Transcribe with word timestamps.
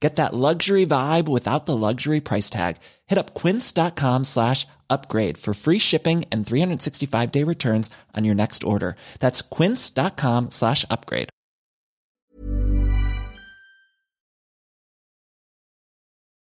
Get 0.00 0.16
that 0.16 0.34
luxury 0.34 0.84
vibe 0.84 1.26
without 1.26 1.64
the 1.64 1.76
luxury 1.76 2.20
price 2.20 2.50
tag. 2.50 2.76
Hit 3.06 3.18
up 3.18 3.34
quince.com 3.34 4.24
slash 4.24 4.66
upgrade 4.90 5.38
for 5.38 5.54
free 5.54 5.78
shipping 5.78 6.24
and 6.30 6.46
365 6.46 7.32
day 7.32 7.42
returns 7.42 7.90
on 8.14 8.24
your 8.24 8.34
next 8.34 8.62
order. 8.62 8.96
That's 9.20 9.40
quince.com 9.40 10.50
slash 10.50 10.84
upgrade. 10.90 11.30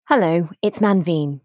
Hello, 0.06 0.50
it's 0.60 0.80
Manveen. 0.80 1.40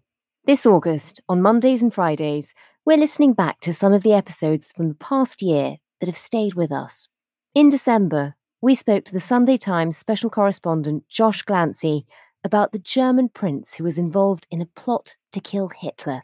This 0.46 0.66
August, 0.66 1.22
on 1.30 1.42
Mondays 1.42 1.82
and 1.82 1.94
Fridays, 1.94 2.54
we're 2.86 2.98
listening 2.98 3.34
back 3.34 3.60
to 3.62 3.74
some 3.74 3.94
of 3.94 4.04
the 4.04 4.14
episodes 4.14 4.74
from 4.76 4.90
the 4.90 4.96
past 4.96 5.42
year 5.42 5.78
that 6.00 6.08
have 6.08 6.18
stayed 6.18 6.56
with 6.56 6.72
us. 6.72 7.08
In 7.56 7.70
December, 7.70 8.36
we 8.62 8.76
spoke 8.76 9.06
to 9.06 9.14
the 9.14 9.22
Sunday 9.22 9.56
Times 9.56 9.96
special 9.96 10.30
correspondent 10.30 11.08
Josh 11.08 11.44
Glancy 11.44 12.04
about 12.44 12.74
the 12.74 12.80
German 12.80 13.30
prince 13.30 13.76
who 13.76 13.86
was 13.86 13.98
involved 13.98 14.46
in 14.52 14.62
a 14.62 14.66
plot 14.66 15.16
to 15.32 15.40
kill 15.40 15.70
Hitler 15.70 16.24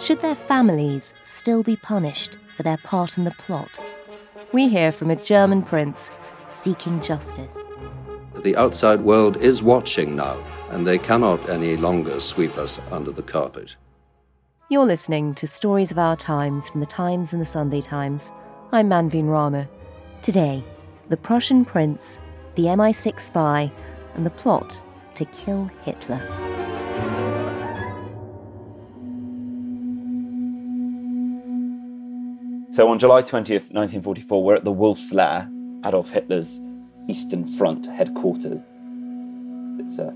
Should 0.00 0.20
their 0.20 0.34
families 0.34 1.14
still 1.22 1.62
be 1.62 1.76
punished 1.76 2.38
for 2.56 2.64
their 2.64 2.78
part 2.78 3.18
in 3.18 3.24
the 3.24 3.30
plot? 3.30 3.70
We 4.52 4.68
hear 4.68 4.90
from 4.90 5.10
a 5.10 5.16
German 5.16 5.62
prince 5.62 6.10
seeking 6.50 7.00
justice. 7.02 7.56
The 8.34 8.56
outside 8.56 9.00
world 9.00 9.36
is 9.36 9.62
watching 9.62 10.16
now, 10.16 10.42
and 10.72 10.86
they 10.86 10.98
cannot 10.98 11.48
any 11.50 11.76
longer 11.76 12.18
sweep 12.18 12.56
us 12.56 12.80
under 12.90 13.12
the 13.12 13.22
carpet. 13.22 13.76
You're 14.70 14.86
listening 14.86 15.34
to 15.34 15.46
Stories 15.46 15.92
of 15.92 15.98
Our 15.98 16.16
Times 16.16 16.70
from 16.70 16.80
the 16.80 16.86
Times 16.86 17.34
and 17.34 17.42
the 17.42 17.46
Sunday 17.46 17.82
Times. 17.82 18.32
I'm 18.72 18.88
Manveen 18.88 19.28
Rana. 19.28 19.68
Today, 20.22 20.64
the 21.10 21.16
Prussian 21.18 21.66
prince, 21.66 22.18
the 22.54 22.64
MI6 22.64 23.20
spy, 23.20 23.70
and 24.14 24.24
the 24.24 24.30
plot 24.30 24.82
to 25.14 25.26
kill 25.26 25.70
Hitler. 25.84 26.20
So 32.70 32.88
on 32.88 32.98
July 32.98 33.20
20th, 33.20 33.74
1944, 33.74 34.42
we're 34.42 34.54
at 34.54 34.64
the 34.64 34.72
Wolf's 34.72 35.12
Lair, 35.12 35.50
Adolf 35.84 36.08
Hitler's 36.08 36.58
Eastern 37.06 37.46
Front 37.46 37.84
headquarters. 37.84 38.62
It's 39.78 39.98
a 39.98 40.14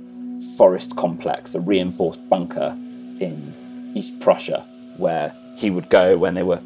forest 0.56 0.96
complex, 0.96 1.54
a 1.54 1.60
reinforced 1.60 2.26
bunker 2.28 2.76
in 3.20 3.92
East 3.94 4.18
Prussia, 4.20 4.64
where 4.96 5.32
he 5.56 5.70
would 5.70 5.88
go 5.88 6.16
when 6.16 6.34
they 6.34 6.42
were 6.42 6.60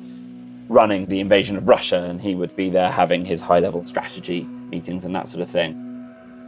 running 0.68 1.06
the 1.06 1.20
invasion 1.20 1.56
of 1.56 1.68
Russia, 1.68 2.04
and 2.04 2.20
he 2.20 2.34
would 2.34 2.54
be 2.56 2.70
there 2.70 2.90
having 2.90 3.24
his 3.24 3.40
high 3.40 3.58
level 3.58 3.84
strategy 3.84 4.42
meetings 4.70 5.04
and 5.04 5.14
that 5.14 5.28
sort 5.28 5.42
of 5.42 5.50
thing. 5.50 5.86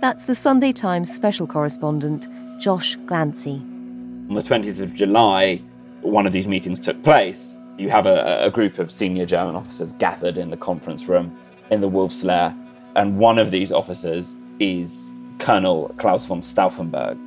That's 0.01 0.25
the 0.25 0.35
Sunday 0.35 0.73
Times 0.73 1.13
special 1.13 1.47
correspondent, 1.47 2.29
Josh 2.61 2.97
Glancy. 2.99 3.61
On 4.29 4.35
the 4.35 4.41
20th 4.41 4.81
of 4.81 4.95
July, 4.95 5.61
one 6.01 6.27
of 6.27 6.33
these 6.33 6.49
meetings 6.49 6.81
took 6.81 7.01
place. 7.03 7.57
You 7.79 7.91
have 7.91 8.07
a, 8.07 8.45
a 8.45 8.51
group 8.51 8.79
of 8.79 8.91
senior 8.91 9.27
German 9.27 9.57
officers 9.57 9.93
gathered 9.95 10.39
in 10.39 10.51
the 10.51 10.57
conference 10.57 11.09
room 11.09 11.37
in 11.71 11.81
the 11.81 11.89
Wolf's 11.89 12.23
Lair, 12.23 12.55
and 12.97 13.19
one 13.19 13.39
of 13.39 13.51
these 13.51 13.73
officers 13.73 14.37
is 14.59 15.11
Colonel 15.39 15.95
Klaus 15.99 16.27
von 16.27 16.41
Stauffenberg. 16.41 17.19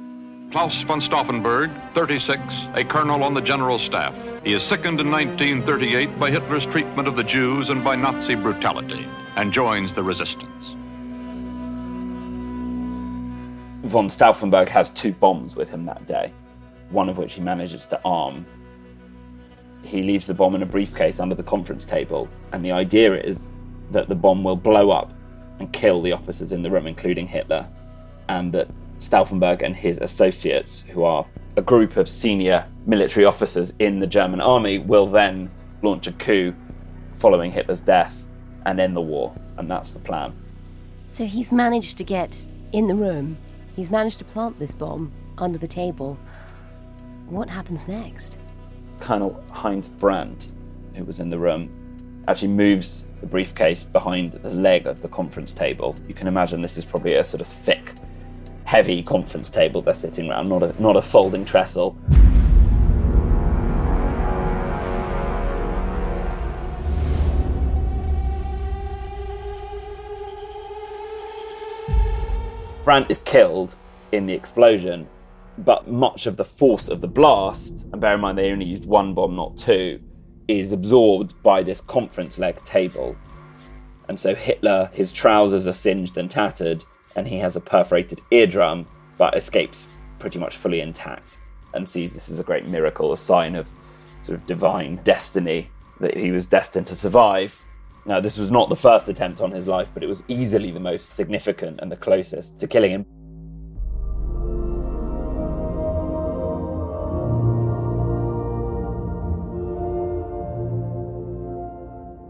Klaus 0.51 0.81
von 0.83 1.01
Stauffenberg, 1.01 1.69
36, 1.93 2.41
a 2.75 2.83
colonel 2.83 3.23
on 3.23 3.33
the 3.33 3.41
general 3.41 3.77
staff. 3.77 4.15
He 4.43 4.53
is 4.53 4.63
sickened 4.63 5.01
in 5.01 5.11
1938 5.11 6.17
by 6.19 6.31
Hitler's 6.31 6.65
treatment 6.65 7.07
of 7.07 7.15
the 7.15 7.23
Jews 7.23 7.69
and 7.69 7.83
by 7.83 7.95
Nazi 7.95 8.35
brutality, 8.35 9.07
and 9.35 9.51
joins 9.51 9.93
the 9.93 10.03
resistance. 10.03 10.75
Von 13.83 14.07
Stauffenberg 14.07 14.69
has 14.69 14.89
two 14.91 15.11
bombs 15.11 15.55
with 15.55 15.69
him 15.69 15.85
that 15.85 16.05
day, 16.05 16.31
one 16.89 17.09
of 17.09 17.17
which 17.17 17.33
he 17.33 17.41
manages 17.41 17.85
to 17.87 17.99
arm. 18.05 18.45
He 19.83 20.03
leaves 20.03 20.25
the 20.25 20.33
bomb 20.33 20.55
in 20.55 20.63
a 20.63 20.65
briefcase 20.65 21.19
under 21.19 21.35
the 21.35 21.43
conference 21.43 21.85
table, 21.85 22.29
and 22.51 22.63
the 22.63 22.71
idea 22.71 23.13
is 23.13 23.49
that 23.91 24.07
the 24.07 24.15
bomb 24.15 24.43
will 24.43 24.55
blow 24.55 24.89
up 24.89 25.13
and 25.59 25.71
kill 25.71 26.01
the 26.01 26.11
officers 26.11 26.51
in 26.51 26.63
the 26.63 26.71
room, 26.71 26.87
including 26.87 27.27
Hitler, 27.27 27.67
and 28.29 28.51
that 28.53 28.67
Stauffenberg 28.99 29.61
and 29.61 29.75
his 29.75 29.97
associates, 29.97 30.81
who 30.81 31.03
are 31.03 31.25
a 31.57 31.61
group 31.61 31.97
of 31.97 32.09
senior 32.09 32.67
military 32.85 33.25
officers 33.25 33.73
in 33.79 33.99
the 33.99 34.07
German 34.07 34.41
army, 34.41 34.77
will 34.77 35.07
then 35.07 35.49
launch 35.81 36.07
a 36.07 36.11
coup 36.13 36.53
following 37.13 37.51
Hitler's 37.51 37.79
death 37.79 38.25
and 38.65 38.79
end 38.79 38.95
the 38.95 39.01
war. 39.01 39.33
And 39.57 39.69
that's 39.69 39.91
the 39.91 39.99
plan. 39.99 40.33
So 41.09 41.25
he's 41.25 41.51
managed 41.51 41.97
to 41.99 42.03
get 42.03 42.47
in 42.73 42.87
the 42.87 42.95
room, 42.95 43.37
he's 43.75 43.89
managed 43.91 44.19
to 44.19 44.25
plant 44.25 44.59
this 44.59 44.73
bomb 44.73 45.11
under 45.37 45.57
the 45.57 45.67
table. 45.67 46.17
What 47.27 47.49
happens 47.49 47.87
next? 47.87 48.37
Colonel 48.99 49.41
Heinz 49.51 49.89
Brandt, 49.89 50.51
who 50.93 51.05
was 51.05 51.19
in 51.19 51.29
the 51.29 51.39
room, 51.39 51.69
actually 52.27 52.49
moves 52.49 53.05
the 53.21 53.27
briefcase 53.27 53.83
behind 53.83 54.33
the 54.33 54.49
leg 54.49 54.87
of 54.87 55.01
the 55.01 55.07
conference 55.07 55.53
table. 55.53 55.95
You 56.07 56.13
can 56.13 56.27
imagine 56.27 56.61
this 56.61 56.77
is 56.77 56.85
probably 56.85 57.13
a 57.13 57.23
sort 57.23 57.41
of 57.41 57.47
thick, 57.47 57.93
heavy 58.75 59.01
conference 59.01 59.49
table 59.49 59.81
they're 59.81 59.95
sitting 59.95 60.29
around, 60.29 60.49
not 60.49 60.61
a, 60.61 60.75
not 60.81 60.97
a 60.97 61.01
folding 61.01 61.45
trestle. 61.45 61.95
Brandt 72.83 73.09
is 73.09 73.19
killed 73.19 73.75
in 74.11 74.25
the 74.25 74.33
explosion, 74.33 75.07
But 75.57 75.87
much 75.87 76.27
of 76.27 76.35
the 76.35 76.43
force 76.43 76.89
of 76.89 76.99
the 76.99 77.07
blast, 77.07 77.85
and 77.93 78.01
bear 78.01 78.15
in 78.15 78.19
mind 78.19 78.37
they 78.37 78.51
only 78.51 78.65
used 78.65 78.85
one 78.85 79.13
bomb, 79.13 79.37
not 79.37 79.55
two, 79.55 80.01
is 80.49 80.73
absorbed 80.73 81.41
by 81.41 81.63
this 81.63 81.79
conference 81.79 82.37
leg 82.37 82.61
table. 82.65 83.15
And 84.09 84.19
so 84.19 84.35
Hitler, 84.35 84.89
his 84.91 85.13
trousers 85.13 85.65
are 85.65 85.73
singed 85.73 86.17
and 86.17 86.29
tattered, 86.29 86.83
and 87.15 87.27
he 87.27 87.37
has 87.39 87.55
a 87.55 87.61
perforated 87.61 88.21
eardrum, 88.31 88.85
but 89.17 89.35
escapes 89.35 89.87
pretty 90.19 90.39
much 90.39 90.57
fully 90.57 90.81
intact 90.81 91.37
and 91.73 91.87
sees 91.87 92.13
this 92.13 92.29
as 92.29 92.39
a 92.39 92.43
great 92.43 92.65
miracle, 92.67 93.11
a 93.11 93.17
sign 93.17 93.55
of 93.55 93.71
sort 94.21 94.37
of 94.37 94.45
divine 94.47 94.97
destiny 95.03 95.69
that 95.99 96.15
he 96.15 96.31
was 96.31 96.47
destined 96.47 96.87
to 96.87 96.95
survive. 96.95 97.59
Now, 98.05 98.19
this 98.19 98.37
was 98.37 98.51
not 98.51 98.69
the 98.69 98.75
first 98.75 99.09
attempt 99.09 99.41
on 99.41 99.51
his 99.51 99.67
life, 99.67 99.91
but 99.93 100.03
it 100.03 100.07
was 100.07 100.23
easily 100.27 100.71
the 100.71 100.79
most 100.79 101.13
significant 101.13 101.79
and 101.81 101.91
the 101.91 101.97
closest 101.97 102.59
to 102.59 102.67
killing 102.67 102.91
him. 102.91 103.05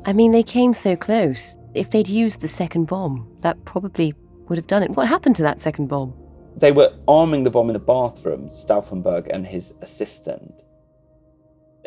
I 0.08 0.14
mean, 0.14 0.32
they 0.32 0.44
came 0.44 0.74
so 0.74 0.96
close. 0.96 1.58
If 1.74 1.90
they'd 1.90 2.08
used 2.08 2.40
the 2.40 2.48
second 2.48 2.86
bomb, 2.86 3.28
that 3.42 3.66
probably 3.66 4.14
would 4.48 4.58
have 4.58 4.68
done 4.68 4.84
it. 4.84 4.92
What 4.92 5.08
happened 5.08 5.36
to 5.38 5.44
that 5.44 5.60
second 5.60 5.88
bomb? 5.88 6.14
They 6.58 6.72
were 6.72 6.94
arming 7.08 7.44
the 7.44 7.50
bomb 7.50 7.70
in 7.70 7.74
the 7.74 7.80
bathroom, 7.80 8.50
Stauffenberg 8.50 9.28
and 9.32 9.46
his 9.46 9.74
assistant. 9.82 10.64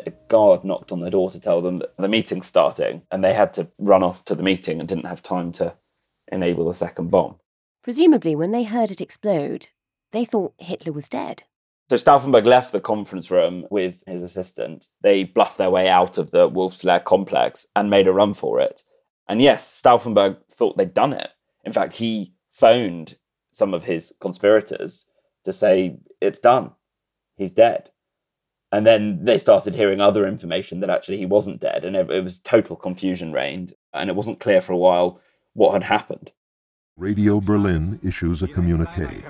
A 0.05 0.11
guard 0.27 0.63
knocked 0.63 0.91
on 0.91 0.99
the 0.99 1.09
door 1.09 1.31
to 1.31 1.39
tell 1.39 1.61
them 1.61 1.79
that 1.79 1.97
the 1.97 2.07
meeting's 2.07 2.47
starting, 2.47 3.01
and 3.11 3.23
they 3.23 3.33
had 3.33 3.53
to 3.53 3.69
run 3.77 4.03
off 4.03 4.23
to 4.25 4.35
the 4.35 4.43
meeting 4.43 4.79
and 4.79 4.87
didn't 4.87 5.07
have 5.07 5.23
time 5.23 5.51
to 5.53 5.75
enable 6.31 6.65
the 6.65 6.73
second 6.73 7.09
bomb. 7.09 7.35
Presumably, 7.83 8.35
when 8.35 8.51
they 8.51 8.63
heard 8.63 8.91
it 8.91 9.01
explode, 9.01 9.69
they 10.11 10.23
thought 10.23 10.53
Hitler 10.57 10.93
was 10.93 11.09
dead. 11.09 11.43
So 11.89 11.95
Stauffenberg 11.95 12.45
left 12.45 12.71
the 12.71 12.79
conference 12.79 13.31
room 13.31 13.65
with 13.71 14.03
his 14.05 14.21
assistant. 14.21 14.89
They 15.01 15.23
bluffed 15.23 15.57
their 15.57 15.71
way 15.71 15.89
out 15.89 16.19
of 16.19 16.29
the 16.29 16.47
Wolf's 16.47 16.83
Lair 16.83 16.99
complex 16.99 17.65
and 17.75 17.89
made 17.89 18.07
a 18.07 18.13
run 18.13 18.35
for 18.35 18.59
it. 18.59 18.83
And 19.27 19.41
yes, 19.41 19.81
Stauffenberg 19.81 20.37
thought 20.51 20.77
they'd 20.77 20.93
done 20.93 21.13
it. 21.13 21.29
In 21.65 21.71
fact, 21.71 21.93
he 21.93 22.33
phoned 22.59 23.17
some 23.51 23.73
of 23.73 23.85
his 23.85 24.13
conspirators 24.19 25.05
to 25.43 25.53
say, 25.53 25.97
it's 26.21 26.39
done. 26.39 26.71
He's 27.37 27.51
dead. 27.51 27.89
And 28.71 28.85
then 28.85 29.23
they 29.23 29.39
started 29.39 29.73
hearing 29.73 29.99
other 29.99 30.27
information 30.27 30.81
that 30.81 30.89
actually 30.89 31.17
he 31.17 31.25
wasn't 31.25 31.61
dead. 31.61 31.85
And 31.85 31.95
it, 31.95 32.11
it 32.11 32.23
was 32.23 32.39
total 32.39 32.75
confusion 32.75 33.31
reigned. 33.33 33.73
And 33.93 34.09
it 34.09 34.15
wasn't 34.15 34.39
clear 34.39 34.61
for 34.61 34.73
a 34.73 34.77
while 34.77 35.21
what 35.53 35.73
had 35.73 35.83
happened. 35.83 36.31
Radio 36.97 37.39
Berlin 37.39 37.99
issues 38.03 38.43
a 38.43 38.47
communique. 38.47 39.23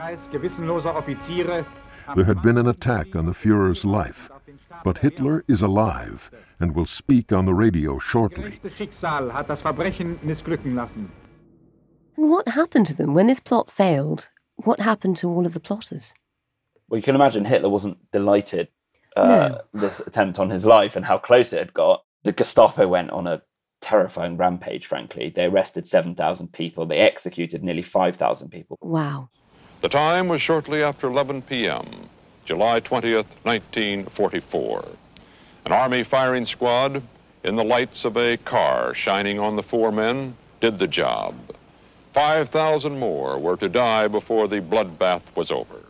There 2.16 2.26
had 2.26 2.42
been 2.42 2.58
an 2.58 2.68
attack 2.68 3.16
on 3.16 3.28
the 3.28 3.34
Fuhrer's 3.34 3.86
life, 3.86 4.31
but 4.84 4.98
Hitler 4.98 5.46
is 5.48 5.62
alive 5.62 6.31
and 6.60 6.76
will 6.76 6.88
speak 6.88 7.31
on 7.31 7.46
the 7.46 7.54
radio 7.54 8.00
shortly. 8.00 8.60
And 12.17 12.29
what 12.29 12.47
happened 12.50 12.85
to 12.88 12.94
them 12.94 13.13
when 13.13 13.27
this 13.27 13.39
plot 13.39 13.69
failed? 13.71 14.29
What 14.57 14.79
happened 14.81 15.17
to 15.17 15.29
all 15.29 15.45
of 15.45 15.53
the 15.53 15.59
plotters? 15.59 16.13
Well, 16.89 16.97
you 16.97 17.03
can 17.03 17.15
imagine 17.15 17.45
Hitler 17.45 17.69
wasn't 17.69 18.11
delighted 18.11 18.67
uh, 19.15 19.27
No. 19.27 19.61
this 19.73 20.00
attempt 20.01 20.39
on 20.39 20.50
his 20.50 20.65
life 20.65 20.95
and 20.95 21.06
how 21.06 21.17
close 21.17 21.53
it 21.53 21.59
had 21.59 21.73
got. 21.73 22.03
The 22.23 22.31
Gestapo 22.33 22.88
went 22.88 23.11
on 23.11 23.27
a 23.27 23.41
terrifying 23.81 24.35
rampage, 24.38 24.85
frankly. 24.85 25.29
They 25.29 25.45
arrested 25.45 25.88
7,000 25.88 26.51
people, 26.51 26.85
they 26.85 27.00
executed 27.00 27.63
nearly 27.63 27.81
5,000 27.81 28.50
people. 28.50 28.77
Wow. 28.81 29.29
The 29.81 29.89
time 29.89 30.27
was 30.27 30.41
shortly 30.41 30.83
after 30.83 31.07
11 31.07 31.44
p.m., 31.44 32.09
July 32.45 32.81
20th, 32.81 33.27
1944. 33.44 34.88
An 35.65 35.71
Army 35.71 36.03
firing 36.03 36.45
squad, 36.45 37.01
in 37.44 37.56
the 37.56 37.63
lights 37.63 38.03
of 38.03 38.17
a 38.17 38.35
car 38.38 38.94
shining 38.94 39.39
on 39.39 39.56
the 39.56 39.63
four 39.63 39.91
men, 39.91 40.35
did 40.59 40.79
the 40.79 40.88
job. 40.88 41.35
5,000 42.19 43.00
more 43.00 43.39
were 43.39 43.56
to 43.56 43.69
die 43.69 44.06
before 44.10 44.50
the 44.50 44.60
bloodbath 44.60 45.21
was 45.36 45.51
over. 45.51 45.86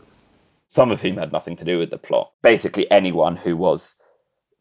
some 0.67 0.91
of 0.91 1.01
whom 1.01 1.17
had 1.17 1.31
nothing 1.31 1.55
to 1.55 1.65
do 1.65 1.79
with 1.79 1.89
the 1.89 1.97
plot. 1.97 2.31
Basically, 2.43 2.85
anyone 2.91 3.35
who 3.37 3.57
was 3.57 3.95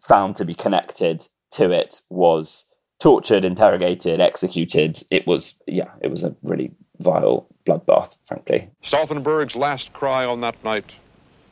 found 0.00 0.34
to 0.36 0.46
be 0.46 0.54
connected 0.54 1.28
to 1.50 1.70
it 1.70 2.00
was 2.08 2.64
tortured, 2.98 3.44
interrogated, 3.44 4.18
executed. 4.18 5.02
It 5.10 5.26
was, 5.26 5.56
yeah, 5.66 5.90
it 6.00 6.10
was 6.10 6.24
a 6.24 6.34
really 6.42 6.72
vile 7.00 7.46
bloodbath, 7.66 8.16
frankly. 8.24 8.70
Stauffenberg's 8.82 9.54
last 9.54 9.92
cry 9.92 10.24
on 10.24 10.40
that 10.40 10.64
night 10.64 10.90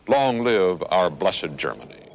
Long 0.09 0.43
live 0.43 0.83
our 0.89 1.11
blessed 1.11 1.59
Germany. 1.59 2.09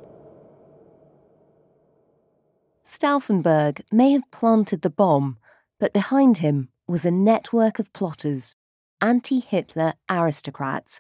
Stauffenberg 2.87 3.81
may 3.91 4.11
have 4.13 4.31
planted 4.31 4.81
the 4.81 4.89
bomb, 4.89 5.37
but 5.79 5.93
behind 5.93 6.39
him 6.39 6.69
was 6.91 7.05
a 7.05 7.11
network 7.11 7.79
of 7.79 7.91
plotters, 7.93 8.53
anti 8.99 9.39
Hitler 9.39 9.93
aristocrats, 10.09 10.99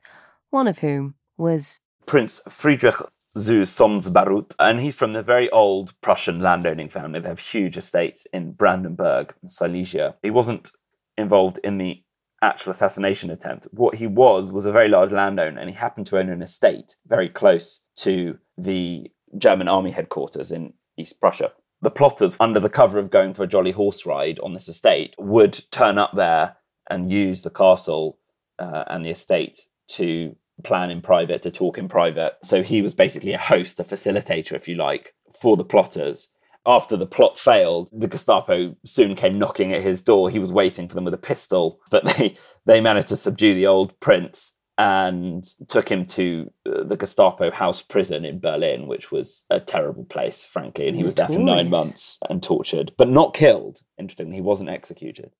one 0.49 0.65
of 0.65 0.79
whom 0.79 1.15
was 1.37 1.79
Prince 2.05 2.39
Friedrich 2.47 2.95
zu 3.37 3.65
Solms-Baruth, 3.65 4.55
and 4.57 4.79
he's 4.79 4.95
from 4.95 5.11
the 5.11 5.21
very 5.21 5.49
old 5.49 5.93
Prussian 5.99 6.39
landowning 6.39 6.87
family. 6.87 7.19
They 7.19 7.27
have 7.27 7.39
huge 7.39 7.75
estates 7.75 8.25
in 8.31 8.53
Brandenburg, 8.53 9.33
Silesia. 9.45 10.15
He 10.23 10.29
wasn't 10.29 10.71
involved 11.17 11.59
in 11.61 11.77
the 11.77 12.01
actual 12.41 12.71
assassination 12.71 13.29
attempt. 13.29 13.67
What 13.71 13.95
he 13.95 14.07
was 14.07 14.53
was 14.53 14.65
a 14.65 14.71
very 14.71 14.87
large 14.87 15.11
landowner, 15.11 15.59
and 15.59 15.69
he 15.69 15.75
happened 15.75 16.07
to 16.07 16.17
own 16.17 16.29
an 16.29 16.41
estate 16.41 16.95
very 17.05 17.27
close 17.27 17.81
to 17.97 18.39
the 18.57 19.11
German 19.37 19.67
army 19.67 19.91
headquarters 19.91 20.53
in 20.53 20.73
East 20.97 21.19
Prussia. 21.19 21.51
The 21.81 21.91
plotters, 21.91 22.37
under 22.39 22.59
the 22.59 22.69
cover 22.69 22.99
of 22.99 23.09
going 23.09 23.33
for 23.33 23.43
a 23.43 23.47
jolly 23.47 23.71
horse 23.71 24.05
ride 24.05 24.39
on 24.39 24.53
this 24.53 24.67
estate, 24.67 25.15
would 25.17 25.59
turn 25.71 25.97
up 25.97 26.11
there 26.15 26.57
and 26.89 27.11
use 27.11 27.41
the 27.41 27.49
castle 27.49 28.19
uh, 28.59 28.83
and 28.87 29.03
the 29.03 29.09
estate 29.09 29.59
to 29.89 30.35
plan 30.63 30.91
in 30.91 31.01
private, 31.01 31.41
to 31.41 31.51
talk 31.51 31.77
in 31.79 31.87
private. 31.87 32.37
So 32.43 32.61
he 32.61 32.83
was 32.83 32.93
basically 32.93 33.33
a 33.33 33.39
host, 33.39 33.79
a 33.79 33.83
facilitator, 33.83 34.53
if 34.53 34.67
you 34.67 34.75
like, 34.75 35.15
for 35.41 35.57
the 35.57 35.65
plotters. 35.65 36.29
After 36.67 36.95
the 36.95 37.07
plot 37.07 37.39
failed, 37.39 37.89
the 37.91 38.07
Gestapo 38.07 38.75
soon 38.85 39.15
came 39.15 39.39
knocking 39.39 39.73
at 39.73 39.81
his 39.81 40.03
door. 40.03 40.29
He 40.29 40.37
was 40.37 40.53
waiting 40.53 40.87
for 40.87 40.93
them 40.93 41.05
with 41.05 41.15
a 41.15 41.17
pistol, 41.17 41.79
but 41.89 42.05
they, 42.17 42.35
they 42.67 42.79
managed 42.79 43.07
to 43.07 43.15
subdue 43.15 43.55
the 43.55 43.65
old 43.65 43.99
prince 43.99 44.53
and 44.81 45.45
took 45.67 45.89
him 45.89 46.07
to 46.07 46.51
uh, 46.65 46.83
the 46.83 46.97
Gestapo 46.97 47.51
house 47.51 47.83
prison 47.83 48.25
in 48.25 48.39
Berlin, 48.39 48.87
which 48.87 49.11
was 49.11 49.45
a 49.51 49.59
terrible 49.59 50.05
place, 50.05 50.43
frankly. 50.43 50.87
And 50.87 50.97
he 50.97 51.03
was 51.03 51.13
there 51.13 51.27
for 51.27 51.37
nine 51.37 51.69
months 51.69 52.17
and 52.27 52.41
tortured, 52.41 52.91
but 52.97 53.07
not 53.07 53.35
killed. 53.35 53.81
Interestingly, 53.99 54.37
he 54.37 54.41
wasn't 54.41 54.71
executed. 54.71 55.33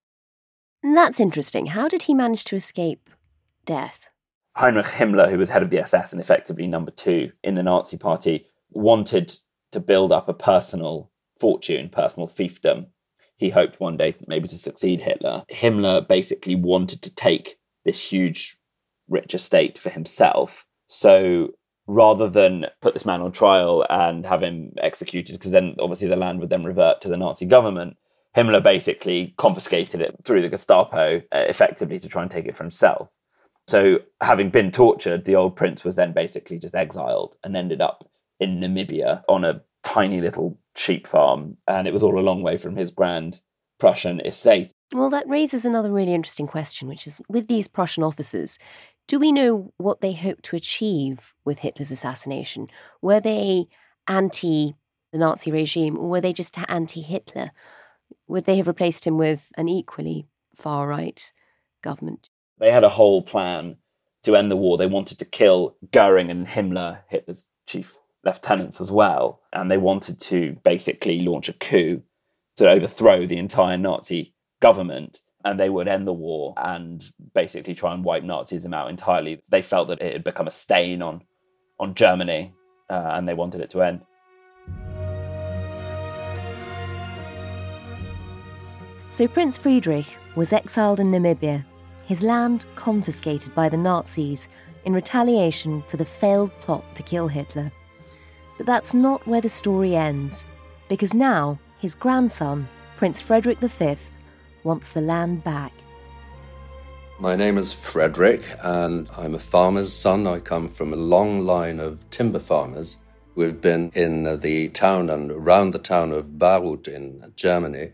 That's 0.83 1.19
interesting. 1.19 1.65
How 1.67 1.87
did 1.87 2.03
he 2.03 2.13
manage 2.13 2.43
to 2.45 2.55
escape 2.55 3.09
death? 3.65 4.09
Heinrich 4.57 4.85
Himmler, 4.85 5.31
who 5.31 5.39
was 5.39 5.49
head 5.49 5.63
of 5.63 5.71
the 5.71 5.79
SS 5.79 6.13
and 6.13 6.21
effectively 6.21 6.67
number 6.67 6.91
two 6.91 7.31
in 7.43 7.55
the 7.55 7.63
Nazi 7.63 7.97
party, 7.97 8.45
wanted 8.69 9.33
to 9.71 9.79
build 9.79 10.11
up 10.11 10.29
a 10.29 10.35
personal 10.35 11.09
fortune, 11.39 11.89
personal 11.89 12.27
fiefdom. 12.27 12.89
He 13.37 13.49
hoped 13.49 13.79
one 13.79 13.97
day 13.97 14.13
maybe 14.27 14.47
to 14.49 14.57
succeed 14.59 15.01
Hitler. 15.01 15.45
Himmler 15.51 16.07
basically 16.07 16.53
wanted 16.53 17.01
to 17.01 17.09
take 17.09 17.57
this 17.85 18.11
huge, 18.11 18.59
rich 19.11 19.35
estate 19.35 19.77
for 19.77 19.89
himself. 19.89 20.65
So 20.87 21.49
rather 21.87 22.29
than 22.29 22.65
put 22.81 22.93
this 22.93 23.05
man 23.05 23.21
on 23.21 23.31
trial 23.31 23.85
and 23.89 24.25
have 24.25 24.41
him 24.41 24.73
executed, 24.81 25.33
because 25.33 25.51
then 25.51 25.75
obviously 25.79 26.07
the 26.07 26.15
land 26.15 26.39
would 26.39 26.49
then 26.49 26.63
revert 26.63 27.01
to 27.01 27.09
the 27.09 27.17
Nazi 27.17 27.45
government, 27.45 27.97
Himmler 28.35 28.63
basically 28.63 29.33
confiscated 29.37 30.01
it 30.01 30.15
through 30.23 30.41
the 30.41 30.49
Gestapo 30.49 31.21
uh, 31.31 31.45
effectively 31.47 31.99
to 31.99 32.07
try 32.07 32.21
and 32.21 32.31
take 32.31 32.45
it 32.45 32.55
for 32.55 32.63
himself. 32.63 33.09
So, 33.67 33.99
having 34.21 34.49
been 34.49 34.71
tortured, 34.71 35.25
the 35.25 35.35
old 35.35 35.55
prince 35.55 35.83
was 35.83 35.95
then 35.95 36.13
basically 36.13 36.57
just 36.57 36.75
exiled 36.75 37.35
and 37.43 37.55
ended 37.55 37.79
up 37.79 38.09
in 38.39 38.59
Namibia 38.59 39.23
on 39.29 39.43
a 39.43 39.61
tiny 39.83 40.19
little 40.19 40.59
sheep 40.75 41.05
farm. 41.05 41.57
And 41.67 41.87
it 41.87 41.93
was 41.93 42.03
all 42.03 42.19
a 42.19 42.21
long 42.21 42.41
way 42.41 42.57
from 42.57 42.75
his 42.75 42.89
grand 42.89 43.39
Prussian 43.79 44.19
estate. 44.21 44.73
Well, 44.93 45.09
that 45.09 45.27
raises 45.27 45.63
another 45.63 45.91
really 45.91 46.13
interesting 46.13 46.47
question, 46.47 46.87
which 46.87 47.07
is 47.07 47.21
with 47.29 47.47
these 47.47 47.67
Prussian 47.67 48.03
officers, 48.03 48.59
do 49.07 49.19
we 49.19 49.31
know 49.31 49.73
what 49.77 50.01
they 50.01 50.13
hoped 50.13 50.43
to 50.45 50.55
achieve 50.55 51.33
with 51.45 51.59
Hitler's 51.59 51.91
assassination? 51.91 52.67
Were 53.01 53.19
they 53.19 53.67
anti 54.07 54.75
the 55.11 55.19
Nazi 55.19 55.51
regime 55.51 55.97
or 55.97 56.09
were 56.09 56.21
they 56.21 56.33
just 56.33 56.57
anti 56.67 57.01
Hitler? 57.01 57.51
Would 58.27 58.45
they 58.45 58.57
have 58.57 58.67
replaced 58.67 59.05
him 59.05 59.17
with 59.17 59.51
an 59.57 59.67
equally 59.69 60.27
far 60.53 60.87
right 60.87 61.31
government? 61.81 62.29
They 62.57 62.71
had 62.71 62.83
a 62.83 62.89
whole 62.89 63.21
plan 63.21 63.77
to 64.23 64.35
end 64.35 64.51
the 64.51 64.55
war. 64.55 64.77
They 64.77 64.87
wanted 64.87 65.17
to 65.19 65.25
kill 65.25 65.75
Goering 65.91 66.29
and 66.29 66.47
Himmler, 66.47 66.99
Hitler's 67.09 67.47
chief 67.65 67.97
lieutenants, 68.23 68.79
as 68.79 68.91
well. 68.91 69.41
And 69.51 69.69
they 69.69 69.77
wanted 69.77 70.19
to 70.21 70.57
basically 70.63 71.21
launch 71.21 71.49
a 71.49 71.53
coup 71.53 72.03
to 72.57 72.69
overthrow 72.69 73.25
the 73.25 73.37
entire 73.37 73.77
Nazi 73.77 74.30
government. 74.61 75.19
And 75.43 75.59
they 75.59 75.69
would 75.69 75.87
end 75.87 76.05
the 76.05 76.13
war 76.13 76.53
and 76.55 77.03
basically 77.33 77.73
try 77.73 77.95
and 77.95 78.03
wipe 78.03 78.23
Nazism 78.23 78.75
out 78.75 78.91
entirely. 78.91 79.41
They 79.49 79.63
felt 79.63 79.87
that 79.87 79.99
it 79.99 80.13
had 80.13 80.23
become 80.23 80.47
a 80.47 80.51
stain 80.51 81.01
on 81.01 81.23
on 81.79 81.95
Germany, 81.95 82.53
uh, 82.91 83.13
and 83.15 83.27
they 83.27 83.33
wanted 83.33 83.59
it 83.59 83.71
to 83.71 83.81
end. 83.81 84.01
So 89.11 89.27
Prince 89.27 89.57
Friedrich 89.57 90.05
was 90.35 90.53
exiled 90.53 90.99
in 90.99 91.11
Namibia, 91.11 91.65
his 92.05 92.21
land 92.21 92.67
confiscated 92.75 93.55
by 93.55 93.67
the 93.67 93.77
Nazis 93.77 94.47
in 94.85 94.93
retaliation 94.93 95.83
for 95.89 95.97
the 95.97 96.05
failed 96.05 96.51
plot 96.61 96.83
to 96.93 97.01
kill 97.01 97.27
Hitler. 97.27 97.71
But 98.57 98.67
that's 98.67 98.93
not 98.93 99.25
where 99.25 99.41
the 99.41 99.49
story 99.49 99.95
ends, 99.95 100.45
because 100.87 101.15
now 101.15 101.57
his 101.79 101.95
grandson, 101.95 102.67
Prince 102.97 103.21
Frederick 103.21 103.57
V, 103.57 103.97
wants 104.63 104.91
the 104.91 105.01
land 105.01 105.43
back. 105.43 105.73
My 107.19 107.35
name 107.35 107.57
is 107.57 107.71
Frederick, 107.71 108.43
and 108.63 109.09
I'm 109.15 109.35
a 109.35 109.39
farmer's 109.39 109.93
son. 109.93 110.25
I 110.25 110.39
come 110.39 110.67
from 110.67 110.91
a 110.91 110.95
long 110.95 111.41
line 111.41 111.79
of 111.79 112.09
timber 112.09 112.39
farmers. 112.39 112.97
We've 113.35 113.61
been 113.61 113.91
in 113.93 114.39
the 114.39 114.69
town 114.69 115.09
and 115.09 115.31
around 115.31 115.71
the 115.71 115.79
town 115.79 116.11
of 116.11 116.39
Baruth 116.39 116.87
in 116.87 117.31
Germany 117.35 117.91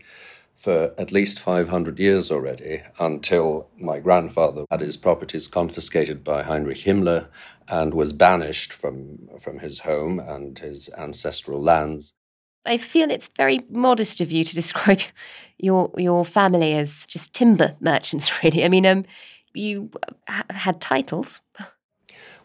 for 0.58 0.92
at 0.98 1.12
least 1.12 1.38
500 1.38 2.00
years 2.00 2.32
already 2.32 2.82
until 2.98 3.68
my 3.78 4.00
grandfather 4.00 4.64
had 4.70 4.80
his 4.80 4.96
properties 4.96 5.46
confiscated 5.46 6.24
by 6.24 6.42
Heinrich 6.42 6.78
Himmler 6.78 7.28
and 7.68 7.94
was 7.94 8.12
banished 8.12 8.72
from, 8.72 9.28
from 9.38 9.60
his 9.60 9.80
home 9.80 10.18
and 10.18 10.58
his 10.58 10.90
ancestral 10.98 11.62
lands. 11.62 12.12
I 12.66 12.76
feel 12.76 13.10
it's 13.10 13.30
very 13.36 13.60
modest 13.70 14.20
of 14.20 14.30
you 14.30 14.44
to 14.44 14.54
describe 14.62 15.00
your 15.58 15.90
your 15.96 16.24
family 16.24 16.74
as 16.74 17.06
just 17.06 17.32
timber 17.32 17.76
merchants. 17.80 18.30
Really, 18.42 18.64
I 18.64 18.68
mean, 18.68 18.86
um, 18.86 19.04
you 19.54 19.90
had 20.50 20.80
titles. 20.80 21.40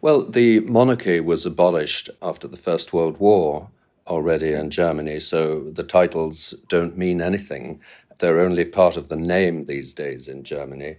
Well, 0.01 0.22
the 0.24 0.60
monarchy 0.62 1.20
was 1.20 1.46
abolished 1.46 2.10
after 2.22 2.48
the 2.48 2.58
First 2.58 2.91
World 2.91 3.20
War 3.20 3.70
already 4.08 4.51
in 4.51 4.70
Germany, 4.70 5.20
so 5.20 5.62
the 5.62 5.84
titles 5.84 6.53
don't 6.67 6.98
mean 6.98 7.22
anything. 7.22 7.79
They're 8.20 8.39
only 8.39 8.65
part 8.65 8.98
of 8.98 9.08
the 9.08 9.15
name 9.15 9.65
these 9.65 9.93
days 9.93 10.27
in 10.27 10.43
Germany, 10.43 10.98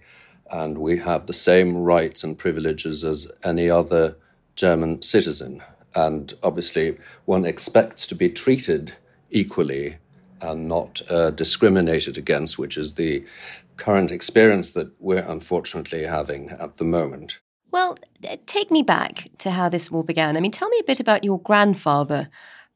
and 0.51 0.77
we 0.79 0.97
have 0.97 1.27
the 1.27 1.33
same 1.33 1.77
rights 1.77 2.23
and 2.23 2.37
privileges 2.37 3.03
as 3.03 3.31
any 3.43 3.69
other 3.69 4.17
German 4.55 5.01
citizen. 5.01 5.61
And 5.93 6.33
obviously, 6.41 6.97
one 7.25 7.45
expects 7.45 8.07
to 8.07 8.15
be 8.15 8.29
treated 8.29 8.93
equally 9.35 9.97
and 10.41 10.67
not 10.67 11.01
uh, 11.09 11.29
discriminated 11.31 12.17
against, 12.17 12.57
which 12.57 12.77
is 12.77 12.93
the 12.93 13.23
current 13.77 14.11
experience 14.11 14.71
that 14.71 14.89
we're 14.99 15.25
unfortunately 15.27 16.03
having 16.03 16.49
at 16.51 16.77
the 16.77 16.85
moment. 16.85 17.39
Well, 17.71 17.97
take 18.45 18.71
me 18.71 18.83
back 18.83 19.29
to 19.39 19.51
how 19.51 19.67
this 19.67 19.91
all 19.91 20.03
began. 20.03 20.37
I 20.37 20.39
mean, 20.39 20.51
tell 20.51 20.69
me 20.69 20.79
a 20.79 20.85
bit 20.85 21.01
about 21.01 21.25
your 21.25 21.39
grandfather, 21.39 22.29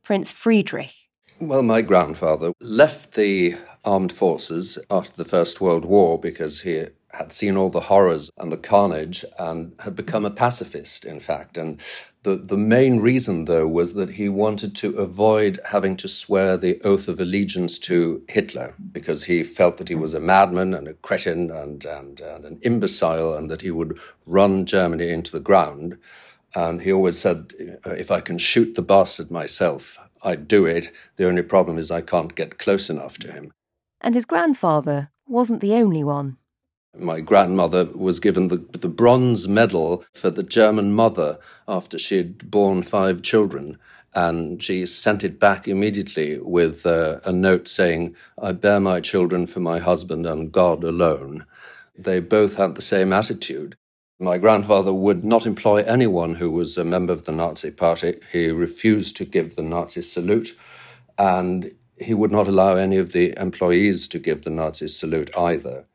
Prince 0.03 0.33
Friedrich. 0.33 0.93
Well, 1.39 1.63
my 1.63 1.81
grandfather 1.81 2.51
left 2.59 3.15
the 3.15 3.55
armed 3.85 4.11
forces 4.11 4.77
after 4.91 5.15
the 5.15 5.29
First 5.29 5.61
World 5.61 5.85
War 5.85 6.19
because 6.19 6.61
he 6.61 6.87
had 7.13 7.31
seen 7.31 7.57
all 7.57 7.69
the 7.69 7.79
horrors 7.81 8.29
and 8.37 8.51
the 8.51 8.57
carnage 8.57 9.25
and 9.37 9.73
had 9.79 9.95
become 9.95 10.25
a 10.25 10.31
pacifist, 10.31 11.05
in 11.05 11.19
fact. 11.19 11.57
And 11.57 11.81
the, 12.23 12.35
the 12.35 12.57
main 12.57 12.99
reason, 12.99 13.45
though, 13.45 13.67
was 13.67 13.93
that 13.93 14.11
he 14.11 14.29
wanted 14.29 14.75
to 14.77 14.97
avoid 14.97 15.59
having 15.69 15.97
to 15.97 16.07
swear 16.07 16.57
the 16.57 16.79
oath 16.83 17.07
of 17.07 17.19
allegiance 17.19 17.79
to 17.79 18.23
Hitler 18.27 18.75
because 18.91 19.23
he 19.23 19.43
felt 19.43 19.77
that 19.77 19.89
he 19.89 19.95
was 19.95 20.13
a 20.13 20.19
madman 20.19 20.73
and 20.73 20.87
a 20.87 20.93
cretin 20.93 21.49
and, 21.49 21.83
and, 21.85 22.19
and 22.19 22.45
an 22.45 22.59
imbecile 22.61 23.33
and 23.33 23.49
that 23.49 23.61
he 23.61 23.71
would 23.71 23.97
run 24.25 24.65
Germany 24.65 25.09
into 25.09 25.31
the 25.31 25.39
ground. 25.39 25.97
And 26.53 26.81
he 26.81 26.91
always 26.91 27.17
said, 27.17 27.53
if 27.85 28.11
I 28.11 28.21
can 28.21 28.37
shoot 28.37 28.75
the 28.75 28.81
bastard 28.81 29.31
myself, 29.31 29.97
I'd 30.23 30.47
do 30.47 30.65
it. 30.65 30.91
The 31.15 31.27
only 31.27 31.43
problem 31.43 31.77
is 31.77 31.89
I 31.89 32.01
can't 32.01 32.35
get 32.35 32.57
close 32.57 32.89
enough 32.89 33.17
to 33.19 33.31
him. 33.31 33.51
And 34.01 34.15
his 34.15 34.25
grandfather 34.25 35.11
wasn't 35.27 35.61
the 35.61 35.73
only 35.73 36.03
one. 36.03 36.37
My 36.99 37.21
grandmother 37.21 37.85
was 37.95 38.19
given 38.19 38.49
the, 38.49 38.57
the 38.57 38.89
bronze 38.89 39.47
medal 39.47 40.03
for 40.13 40.29
the 40.29 40.43
German 40.43 40.93
mother 40.93 41.39
after 41.67 41.97
she 41.97 42.17
had 42.17 42.51
borne 42.51 42.83
five 42.83 43.21
children. 43.21 43.77
And 44.13 44.61
she 44.61 44.85
sent 44.85 45.23
it 45.23 45.39
back 45.39 45.67
immediately 45.67 46.39
with 46.39 46.85
uh, 46.85 47.19
a 47.23 47.31
note 47.31 47.67
saying, 47.67 48.15
I 48.41 48.51
bear 48.51 48.79
my 48.79 48.99
children 49.01 49.45
for 49.45 49.59
my 49.59 49.79
husband 49.79 50.25
and 50.25 50.51
God 50.51 50.83
alone. 50.83 51.45
They 51.97 52.19
both 52.19 52.55
had 52.55 52.75
the 52.75 52.81
same 52.81 53.13
attitude. 53.13 53.75
My 54.19 54.37
grandfather 54.37 54.93
would 54.93 55.23
not 55.23 55.45
employ 55.45 55.83
anyone 55.83 56.35
who 56.35 56.51
was 56.51 56.77
a 56.77 56.83
member 56.83 57.13
of 57.13 57.23
the 57.23 57.31
Nazi 57.31 57.71
Party. 57.71 58.19
He 58.31 58.49
refused 58.49 59.15
to 59.17 59.25
give 59.25 59.55
the 59.55 59.61
Nazi 59.61 60.01
salute, 60.01 60.57
and 61.17 61.73
he 61.97 62.13
would 62.13 62.31
not 62.31 62.47
allow 62.47 62.75
any 62.75 62.97
of 62.97 63.13
the 63.13 63.39
employees 63.39 64.07
to 64.09 64.19
give 64.19 64.43
the 64.43 64.49
Nazi 64.49 64.87
salute 64.87 65.29
either. 65.37 65.85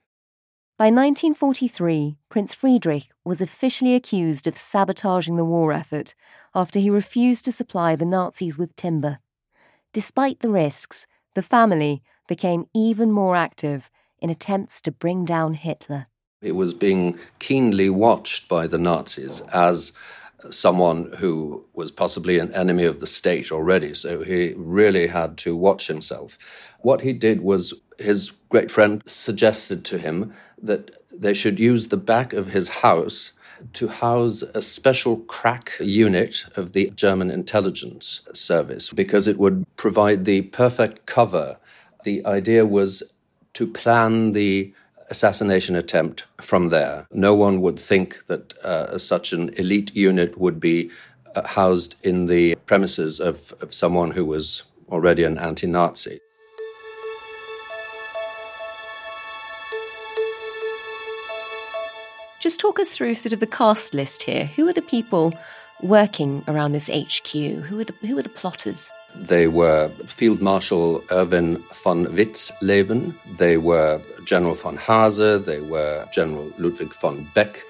By 0.77 0.87
1943, 0.87 2.17
Prince 2.29 2.53
Friedrich 2.53 3.09
was 3.25 3.41
officially 3.41 3.95
accused 3.95 4.49
of 4.49 4.57
sabotaging 4.57 5.37
the 5.37 5.45
war 5.45 5.73
effort 5.73 6.17
after 6.53 6.81
he 6.81 6.91
refused 6.91 7.45
to 7.45 7.53
supply 7.53 7.95
the 7.95 8.05
Nazis 8.05 8.59
with 8.59 8.75
timber. 8.75 9.21
Despite 9.93 10.41
the 10.41 10.51
risks, 10.51 11.07
the 11.35 11.43
family 11.43 12.03
became 12.27 12.67
even 12.75 13.13
more 13.13 13.37
active 13.37 13.89
in 14.19 14.31
attempts 14.31 14.81
to 14.81 14.91
bring 14.91 15.25
down 15.25 15.55
Hitler. 15.55 16.09
It 16.43 16.57
was 16.57 16.75
being 16.75 17.21
keenly 17.39 17.89
watched 17.89 18.49
by 18.49 18.67
the 18.67 18.77
Nazis 18.77 19.43
as 19.53 19.93
someone 20.51 21.13
who 21.19 21.65
was 21.75 21.91
possibly 21.91 22.39
an 22.39 22.53
enemy 22.55 22.85
of 22.85 23.01
the 23.01 23.07
state 23.07 23.51
already, 23.51 23.95
so 23.95 24.23
he 24.23 24.55
really 24.57 25.07
had 25.07 25.37
to 25.39 25.57
watch 25.57 25.87
himself. 25.89 26.39
What 26.83 27.01
he 27.01 27.13
did 27.13 27.41
was 27.41 27.75
his 27.99 28.33
great 28.49 28.71
friend 28.71 29.03
suggested 29.07 29.85
to 29.87 29.99
him 29.99 30.35
that 30.61 30.91
they 31.13 31.35
should 31.35 31.61
use 31.61 31.89
the 31.89 31.97
back 31.97 32.33
of 32.33 32.49
his 32.49 32.69
house 32.69 33.33
to 33.73 33.89
house 33.89 34.43
a 34.43 34.61
special 34.61 35.19
crack 35.19 35.73
unit 35.81 36.45
of 36.57 36.73
the 36.73 36.91
German 36.91 37.31
intelligence 37.31 38.21
service 38.35 38.91
because 38.91 39.29
it 39.29 39.39
would 39.39 39.65
provide 39.77 40.25
the 40.25 40.43
perfect 40.43 41.07
cover. 41.07 41.57
The 42.05 42.25
idea 42.27 42.67
was 42.67 43.03
to 43.55 43.67
plan 43.67 44.33
the 44.33 44.75
assassination 45.11 45.77
attempt 45.77 46.27
from 46.41 46.69
there. 46.69 47.07
No 47.11 47.35
one 47.35 47.61
would 47.61 47.79
think 47.79 48.27
that 48.27 48.57
uh, 48.59 48.99
such 48.99 49.33
an 49.33 49.51
elite 49.57 49.95
unit 49.95 50.39
would 50.39 50.61
be 50.61 50.91
uh, 51.35 51.47
housed 51.47 51.97
in 52.05 52.27
the 52.27 52.55
premises 52.67 53.21
of, 53.21 53.53
of 53.61 53.73
someone 53.73 54.13
who 54.13 54.25
was 54.25 54.65
already 54.89 55.25
an 55.25 55.39
anti 55.39 55.67
Nazi. 55.67 56.21
Just 62.41 62.61
talk 62.61 62.79
us 62.79 62.91
through 62.91 63.15
sort 63.15 63.33
of 63.33 63.41
the 63.41 63.47
cast 63.47 63.95
list 63.95 64.23
here. 64.23 64.45
Who 64.45 64.69
are 64.69 64.73
the 64.75 64.83
people 64.83 65.33
working 65.83 66.43
around 66.49 66.73
this 66.73 66.89
HQ? 66.89 67.33
Who 67.33 67.77
were 67.77 67.85
the, 67.85 67.95
who 68.07 68.19
are 68.19 68.23
the 68.23 68.29
plotters? 68.29 68.91
They 69.15 69.47
were 69.47 69.91
Field 70.07 70.41
Marshal 70.41 71.03
Erwin 71.11 71.63
von 71.73 72.07
Witzleben, 72.07 73.15
they 73.39 73.57
were 73.57 74.01
General 74.25 74.55
von 74.55 74.77
Hase, 74.77 75.39
they 75.45 75.61
were 75.61 76.07
General 76.13 76.53
Ludwig 76.59 76.93
von 76.95 77.29
Beck. 77.35 77.63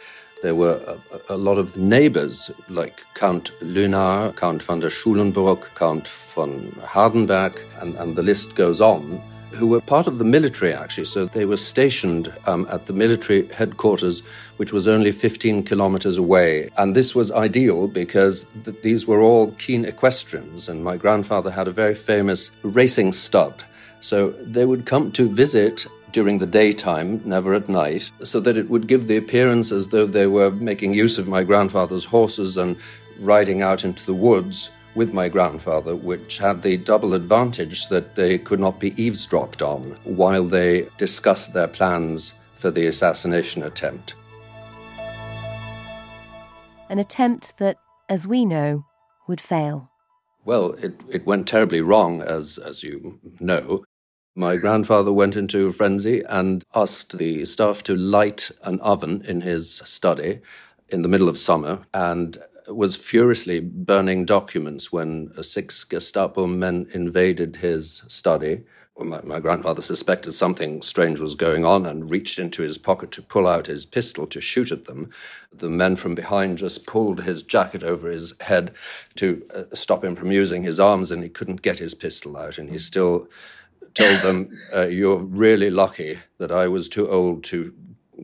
There 0.42 0.54
were 0.54 0.80
a, 0.86 1.34
a 1.34 1.36
lot 1.36 1.58
of 1.58 1.76
neighbors 1.76 2.50
like 2.68 3.02
Count 3.14 3.50
Lunar, 3.60 4.32
Count 4.32 4.62
von 4.62 4.80
der 4.80 4.90
Schulenburg, 4.90 5.74
Count 5.74 6.06
von 6.06 6.72
Hardenberg, 6.82 7.64
and, 7.80 7.94
and 7.96 8.16
the 8.16 8.22
list 8.22 8.54
goes 8.54 8.80
on 8.80 9.22
who 9.54 9.68
were 9.68 9.80
part 9.80 10.06
of 10.06 10.18
the 10.18 10.24
military, 10.24 10.72
actually. 10.72 11.04
So 11.04 11.26
they 11.26 11.44
were 11.44 11.56
stationed 11.56 12.32
um, 12.46 12.66
at 12.70 12.86
the 12.86 12.92
military 12.92 13.46
headquarters, 13.48 14.22
which 14.56 14.72
was 14.72 14.86
only 14.86 15.12
15 15.12 15.62
kilometers 15.64 16.16
away. 16.18 16.70
And 16.76 16.94
this 16.94 17.14
was 17.14 17.32
ideal 17.32 17.88
because 17.88 18.44
th- 18.64 18.82
these 18.82 19.06
were 19.06 19.20
all 19.20 19.52
keen 19.52 19.84
equestrians, 19.84 20.68
and 20.68 20.84
my 20.84 20.96
grandfather 20.96 21.50
had 21.50 21.68
a 21.68 21.72
very 21.72 21.94
famous 21.94 22.50
racing 22.62 23.12
stud. 23.12 23.64
So 24.00 24.30
they 24.30 24.66
would 24.66 24.86
come 24.86 25.12
to 25.12 25.28
visit 25.28 25.86
during 26.12 26.38
the 26.38 26.46
daytime, 26.46 27.20
never 27.24 27.54
at 27.54 27.68
night, 27.68 28.10
so 28.20 28.38
that 28.40 28.56
it 28.56 28.70
would 28.70 28.86
give 28.86 29.08
the 29.08 29.16
appearance 29.16 29.72
as 29.72 29.88
though 29.88 30.06
they 30.06 30.26
were 30.26 30.50
making 30.50 30.94
use 30.94 31.18
of 31.18 31.26
my 31.26 31.42
grandfather's 31.42 32.04
horses 32.04 32.56
and 32.56 32.76
riding 33.18 33.62
out 33.62 33.84
into 33.84 34.04
the 34.06 34.14
woods 34.14 34.70
with 34.94 35.12
my 35.12 35.28
grandfather, 35.28 35.96
which 35.96 36.38
had 36.38 36.62
the 36.62 36.76
double 36.76 37.14
advantage 37.14 37.88
that 37.88 38.14
they 38.14 38.38
could 38.38 38.60
not 38.60 38.78
be 38.78 38.94
eavesdropped 39.02 39.62
on 39.62 39.96
while 40.04 40.44
they 40.44 40.88
discussed 40.96 41.52
their 41.52 41.68
plans 41.68 42.34
for 42.54 42.70
the 42.70 42.86
assassination 42.86 43.62
attempt. 43.62 44.14
An 46.88 46.98
attempt 46.98 47.58
that, 47.58 47.76
as 48.08 48.26
we 48.26 48.44
know, 48.44 48.84
would 49.26 49.40
fail. 49.40 49.90
Well, 50.44 50.72
it, 50.74 51.00
it 51.10 51.26
went 51.26 51.48
terribly 51.48 51.80
wrong, 51.80 52.22
as, 52.22 52.58
as 52.58 52.82
you 52.82 53.18
know. 53.40 53.84
My 54.36 54.56
grandfather 54.56 55.12
went 55.12 55.36
into 55.36 55.66
a 55.66 55.72
frenzy 55.72 56.22
and 56.28 56.64
asked 56.74 57.18
the 57.18 57.44
staff 57.44 57.82
to 57.84 57.96
light 57.96 58.50
an 58.62 58.80
oven 58.80 59.22
in 59.26 59.40
his 59.40 59.80
study 59.84 60.40
in 60.88 61.02
the 61.02 61.08
middle 61.08 61.28
of 61.28 61.38
summer 61.38 61.82
and 61.94 62.36
was 62.68 62.96
furiously 62.96 63.60
burning 63.60 64.24
documents 64.24 64.92
when 64.92 65.30
six 65.42 65.84
Gestapo 65.84 66.46
men 66.46 66.86
invaded 66.94 67.56
his 67.56 68.02
study. 68.08 68.64
My, 68.96 69.20
my, 69.22 69.40
grandfather 69.40 69.82
suspected 69.82 70.32
something 70.32 70.80
strange 70.80 71.18
was 71.18 71.34
going 71.34 71.64
on 71.64 71.84
and 71.84 72.08
reached 72.08 72.38
into 72.38 72.62
his 72.62 72.78
pocket 72.78 73.10
to 73.12 73.22
pull 73.22 73.48
out 73.48 73.66
his 73.66 73.84
pistol 73.84 74.24
to 74.28 74.40
shoot 74.40 74.70
at 74.70 74.84
them. 74.84 75.10
The 75.52 75.68
men 75.68 75.96
from 75.96 76.14
behind 76.14 76.58
just 76.58 76.86
pulled 76.86 77.22
his 77.22 77.42
jacket 77.42 77.82
over 77.82 78.08
his 78.08 78.34
head 78.42 78.72
to 79.16 79.44
uh, 79.52 79.64
stop 79.74 80.04
him 80.04 80.14
from 80.14 80.30
using 80.30 80.62
his 80.62 80.78
arms, 80.78 81.10
and 81.10 81.24
he 81.24 81.28
couldn't 81.28 81.62
get 81.62 81.80
his 81.80 81.92
pistol 81.92 82.36
out. 82.36 82.56
And 82.56 82.70
he 82.70 82.78
still 82.78 83.28
told 83.94 84.20
them, 84.20 84.56
uh, 84.72 84.86
You're 84.86 85.18
really 85.18 85.70
lucky 85.70 86.18
that 86.38 86.52
I 86.52 86.68
was 86.68 86.88
too 86.88 87.10
old 87.10 87.42
to 87.44 87.74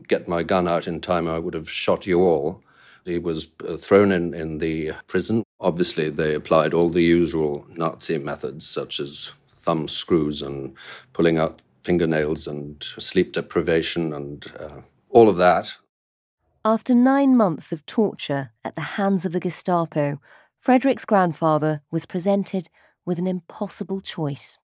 get 0.07 0.27
my 0.27 0.43
gun 0.43 0.67
out 0.67 0.87
in 0.87 1.01
time, 1.01 1.27
I 1.27 1.39
would 1.39 1.53
have 1.53 1.69
shot 1.69 2.07
you 2.07 2.21
all. 2.21 2.63
He 3.05 3.19
was 3.19 3.47
uh, 3.67 3.77
thrown 3.77 4.11
in, 4.11 4.33
in 4.33 4.59
the 4.59 4.91
prison. 5.07 5.43
Obviously, 5.59 6.09
they 6.09 6.33
applied 6.35 6.73
all 6.73 6.89
the 6.89 7.03
usual 7.03 7.65
Nazi 7.75 8.17
methods, 8.17 8.67
such 8.67 8.99
as 8.99 9.31
thumb 9.49 9.87
screws 9.87 10.41
and 10.41 10.75
pulling 11.13 11.37
out 11.37 11.61
fingernails 11.83 12.47
and 12.47 12.83
sleep 12.83 13.33
deprivation 13.33 14.13
and 14.13 14.45
uh, 14.59 14.81
all 15.09 15.29
of 15.29 15.37
that. 15.37 15.77
After 16.63 16.93
nine 16.93 17.35
months 17.35 17.71
of 17.71 17.85
torture 17.85 18.51
at 18.63 18.75
the 18.75 18.81
hands 18.81 19.25
of 19.25 19.31
the 19.31 19.39
Gestapo, 19.39 20.19
Frederick's 20.59 21.05
grandfather 21.05 21.81
was 21.89 22.05
presented 22.05 22.69
with 23.03 23.17
an 23.17 23.25
impossible 23.25 23.99
choice. 23.99 24.59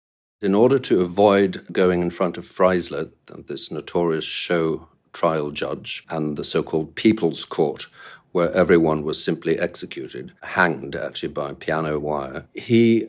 In 0.41 0.55
order 0.55 0.79
to 0.79 1.03
avoid 1.03 1.67
going 1.71 2.01
in 2.01 2.11
front 2.11 2.39
of 2.39 2.45
Freisler, 2.45 3.13
this 3.27 3.71
notorious 3.71 4.25
show 4.25 4.89
trial 5.13 5.51
judge, 5.51 6.05
and 6.11 6.37
the 6.37 6.45
so 6.45 6.63
called 6.63 6.95
People's 6.95 7.45
Court, 7.45 7.87
where 8.33 8.51
everyone 8.53 9.03
was 9.05 9.23
simply 9.23 9.59
executed, 9.59 10.33
hanged 10.43 10.97
actually 10.97 11.29
by 11.29 11.53
piano 11.53 11.99
wire, 11.99 12.47
he 12.55 13.07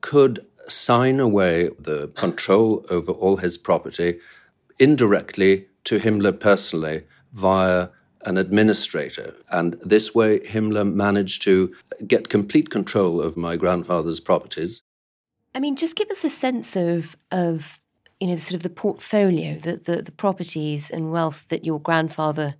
could 0.00 0.44
sign 0.68 1.18
away 1.18 1.70
the 1.78 2.08
control 2.08 2.84
over 2.90 3.12
all 3.12 3.36
his 3.36 3.56
property 3.56 4.18
indirectly 4.78 5.66
to 5.84 5.98
Himmler 5.98 6.38
personally 6.38 7.04
via 7.32 7.88
an 8.26 8.36
administrator. 8.36 9.34
And 9.50 9.74
this 9.74 10.14
way, 10.14 10.40
Himmler 10.40 10.92
managed 10.92 11.42
to 11.42 11.74
get 12.06 12.28
complete 12.28 12.68
control 12.68 13.22
of 13.22 13.36
my 13.36 13.56
grandfather's 13.56 14.20
properties. 14.20 14.82
I 15.54 15.60
mean, 15.60 15.76
just 15.76 15.96
give 15.96 16.10
us 16.10 16.24
a 16.24 16.30
sense 16.30 16.76
of, 16.76 17.16
of 17.30 17.80
you 18.20 18.26
know, 18.26 18.34
the 18.34 18.40
sort 18.40 18.56
of 18.56 18.62
the 18.62 18.70
portfolio, 18.70 19.58
the, 19.58 19.76
the, 19.76 20.02
the 20.02 20.12
properties 20.12 20.90
and 20.90 21.10
wealth 21.10 21.46
that 21.48 21.64
your 21.64 21.80
grandfather 21.80 22.56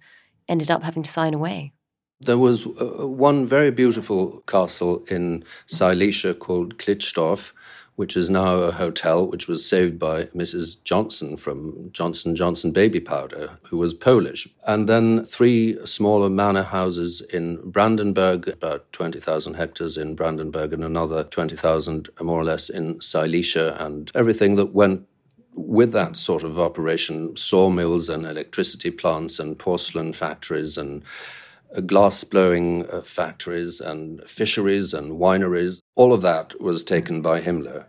ended 0.48 0.70
up 0.70 0.82
having 0.82 1.02
to 1.02 1.10
sign 1.10 1.34
away? 1.34 1.72
There 2.20 2.38
was 2.38 2.66
uh, 2.66 3.06
one 3.06 3.46
very 3.46 3.70
beautiful 3.70 4.42
castle 4.48 5.04
in 5.08 5.44
Silesia 5.66 6.34
called 6.34 6.76
Klitschdorf, 6.76 7.52
which 7.94 8.16
is 8.16 8.28
now 8.28 8.56
a 8.56 8.72
hotel, 8.72 9.28
which 9.28 9.46
was 9.46 9.68
saved 9.68 10.00
by 10.00 10.24
Mrs. 10.26 10.82
Johnson 10.82 11.36
from 11.36 11.90
Johnson 11.92 12.34
Johnson 12.34 12.72
Baby 12.72 12.98
Powder, 12.98 13.58
who 13.70 13.76
was 13.76 13.94
Polish. 13.94 14.48
And 14.66 14.88
then 14.88 15.24
three 15.24 15.78
smaller 15.86 16.28
manor 16.28 16.64
houses 16.64 17.20
in 17.20 17.70
Brandenburg, 17.70 18.48
about 18.48 18.92
20,000 18.92 19.54
hectares 19.54 19.96
in 19.96 20.16
Brandenburg, 20.16 20.72
and 20.72 20.82
another 20.82 21.22
20,000 21.22 22.08
more 22.20 22.40
or 22.40 22.44
less 22.44 22.68
in 22.68 23.00
Silesia, 23.00 23.76
and 23.78 24.10
everything 24.14 24.56
that 24.56 24.74
went 24.74 25.06
with 25.54 25.92
that 25.92 26.16
sort 26.16 26.42
of 26.42 26.58
operation, 26.58 27.36
sawmills 27.36 28.08
and 28.08 28.26
electricity 28.26 28.90
plants 28.90 29.38
and 29.38 29.58
porcelain 29.58 30.12
factories 30.12 30.76
and 30.78 31.02
glass 31.86 32.24
blowing 32.24 32.88
uh, 32.90 33.02
factories 33.02 33.80
and 33.80 34.22
fisheries 34.28 34.94
and 34.94 35.12
wineries, 35.12 35.80
all 35.96 36.12
of 36.12 36.22
that 36.22 36.60
was 36.60 36.84
taken 36.84 37.22
by 37.22 37.40
Himmler 37.40 37.86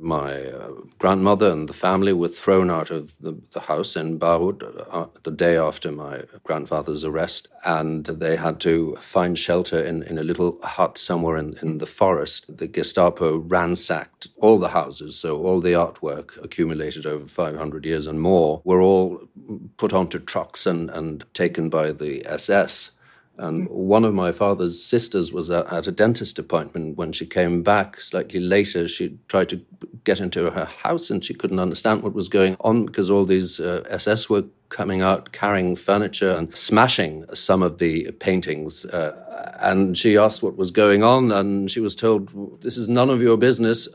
my 0.00 0.46
uh, 0.46 0.70
grandmother 0.98 1.52
and 1.52 1.68
the 1.68 1.74
family 1.74 2.12
were 2.12 2.28
thrown 2.28 2.70
out 2.70 2.90
of 2.90 3.18
the, 3.18 3.38
the 3.52 3.60
house 3.60 3.96
in 3.96 4.16
Baruth 4.16 4.62
uh, 4.90 5.06
the 5.22 5.30
day 5.30 5.56
after 5.56 5.92
my 5.92 6.22
grandfather's 6.42 7.04
arrest, 7.04 7.48
and 7.64 8.06
they 8.06 8.36
had 8.36 8.60
to 8.60 8.96
find 8.96 9.38
shelter 9.38 9.82
in, 9.82 10.02
in 10.02 10.18
a 10.18 10.22
little 10.22 10.58
hut 10.62 10.96
somewhere 10.96 11.36
in, 11.36 11.54
in 11.60 11.78
the 11.78 11.86
forest. 11.86 12.56
The 12.56 12.66
Gestapo 12.66 13.36
ransacked 13.36 14.28
all 14.38 14.58
the 14.58 14.68
houses, 14.68 15.18
so 15.18 15.42
all 15.42 15.60
the 15.60 15.72
artwork 15.72 16.42
accumulated 16.42 17.04
over 17.04 17.26
500 17.26 17.84
years 17.84 18.06
and 18.06 18.20
more 18.20 18.62
were 18.64 18.80
all 18.80 19.28
put 19.76 19.92
onto 19.92 20.18
trucks 20.18 20.66
and, 20.66 20.90
and 20.90 21.24
taken 21.34 21.68
by 21.68 21.92
the 21.92 22.24
SS. 22.26 22.92
And 23.40 23.68
one 23.70 24.04
of 24.04 24.12
my 24.12 24.32
father's 24.32 24.82
sisters 24.82 25.32
was 25.32 25.50
at, 25.50 25.86
a 25.86 25.92
dentist 25.92 26.38
appointment. 26.38 26.98
When 26.98 27.10
she 27.12 27.24
came 27.24 27.62
back 27.62 27.98
slightly 27.98 28.38
later, 28.38 28.86
she 28.86 29.18
tried 29.28 29.48
to 29.48 29.62
get 30.04 30.20
into 30.20 30.50
her 30.50 30.66
house 30.66 31.08
and 31.08 31.24
she 31.24 31.32
couldn't 31.32 31.58
understand 31.58 32.02
what 32.02 32.12
was 32.12 32.28
going 32.28 32.56
on 32.60 32.84
because 32.84 33.08
all 33.08 33.24
these 33.24 33.58
uh, 33.58 33.82
SS 33.88 34.28
were 34.28 34.44
coming 34.68 35.00
out 35.00 35.32
carrying 35.32 35.74
furniture 35.74 36.30
and 36.30 36.54
smashing 36.54 37.24
some 37.34 37.62
of 37.62 37.78
the 37.78 38.10
paintings. 38.12 38.84
Uh, 38.84 39.56
and 39.58 39.96
she 39.96 40.18
asked 40.18 40.42
what 40.42 40.58
was 40.58 40.70
going 40.70 41.02
on, 41.02 41.32
and 41.32 41.70
she 41.70 41.80
was 41.80 41.94
told, 41.94 42.60
This 42.60 42.76
is 42.76 42.88
none 42.90 43.08
of 43.08 43.22
your 43.22 43.38
business. 43.38 43.88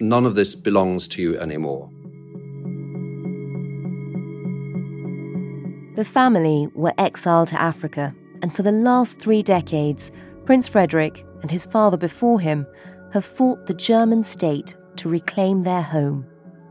None 0.00 0.24
of 0.24 0.34
this 0.34 0.54
belongs 0.54 1.06
to 1.08 1.22
you 1.22 1.38
anymore. 1.38 1.90
The 5.96 6.04
family 6.04 6.68
were 6.74 6.94
exiled 6.96 7.48
to 7.48 7.60
Africa 7.60 8.14
and 8.42 8.54
for 8.54 8.62
the 8.62 8.72
last 8.72 9.18
three 9.18 9.42
decades, 9.42 10.12
Prince 10.44 10.68
Frederick 10.68 11.24
and 11.42 11.50
his 11.50 11.66
father 11.66 11.96
before 11.96 12.40
him 12.40 12.66
have 13.12 13.24
fought 13.24 13.66
the 13.66 13.74
German 13.74 14.24
state 14.24 14.76
to 14.96 15.08
reclaim 15.08 15.62
their 15.62 15.82
home. 15.82 16.26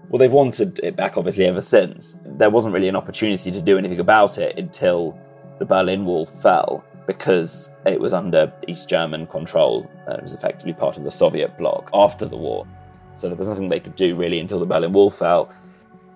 Well, 0.10 0.20
they've 0.20 0.32
wanted 0.32 0.80
it 0.80 0.96
back 0.96 1.18
obviously 1.18 1.46
ever 1.46 1.62
since. 1.62 2.18
There 2.26 2.50
wasn't 2.50 2.74
really 2.74 2.88
an 2.88 2.96
opportunity 2.96 3.52
to 3.52 3.62
do 3.62 3.78
anything 3.78 4.00
about 4.00 4.38
it 4.38 4.58
until 4.58 5.18
the 5.60 5.66
Berlin 5.66 6.06
Wall 6.06 6.26
fell 6.26 6.84
because 7.06 7.70
it 7.86 8.00
was 8.00 8.14
under 8.14 8.52
East 8.68 8.90
German 8.90 9.28
control. 9.28 9.90
Uh, 10.08 10.14
it 10.14 10.24
was 10.24 10.34
effectively 10.34 10.74
part 10.74 10.98
of 10.98 11.04
the 11.04 11.12
Soviet 11.12 11.58
bloc 11.58 11.90
after 11.94 12.26
the 12.26 12.38
war. 12.38 12.68
So 13.16 13.28
there 13.28 13.36
was 13.36 13.48
nothing 13.48 13.68
they 13.68 13.80
could 13.80 13.96
do 13.96 14.16
really 14.16 14.40
until 14.40 14.60
the 14.60 14.66
Berlin 14.66 14.94
Wall 14.94 15.10
fell 15.10 15.54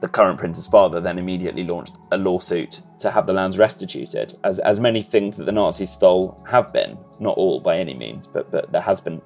the 0.03 0.09
current 0.09 0.37
prince's 0.37 0.67
father 0.67 0.99
then 0.99 1.17
immediately 1.17 1.63
launched 1.63 1.95
a 2.11 2.17
lawsuit 2.17 2.81
to 2.99 3.09
have 3.09 3.25
the 3.25 3.31
lands 3.31 3.57
restituted, 3.57 4.37
as, 4.43 4.59
as 4.59 4.77
many 4.77 5.01
things 5.01 5.37
that 5.37 5.45
the 5.45 5.51
Nazis 5.53 5.89
stole 5.89 6.37
have 6.45 6.73
been. 6.73 6.97
Not 7.21 7.37
all 7.37 7.61
by 7.61 7.77
any 7.77 7.93
means, 7.93 8.27
but, 8.27 8.51
but 8.51 8.69
there 8.73 8.81
has 8.81 8.99
been 8.99 9.21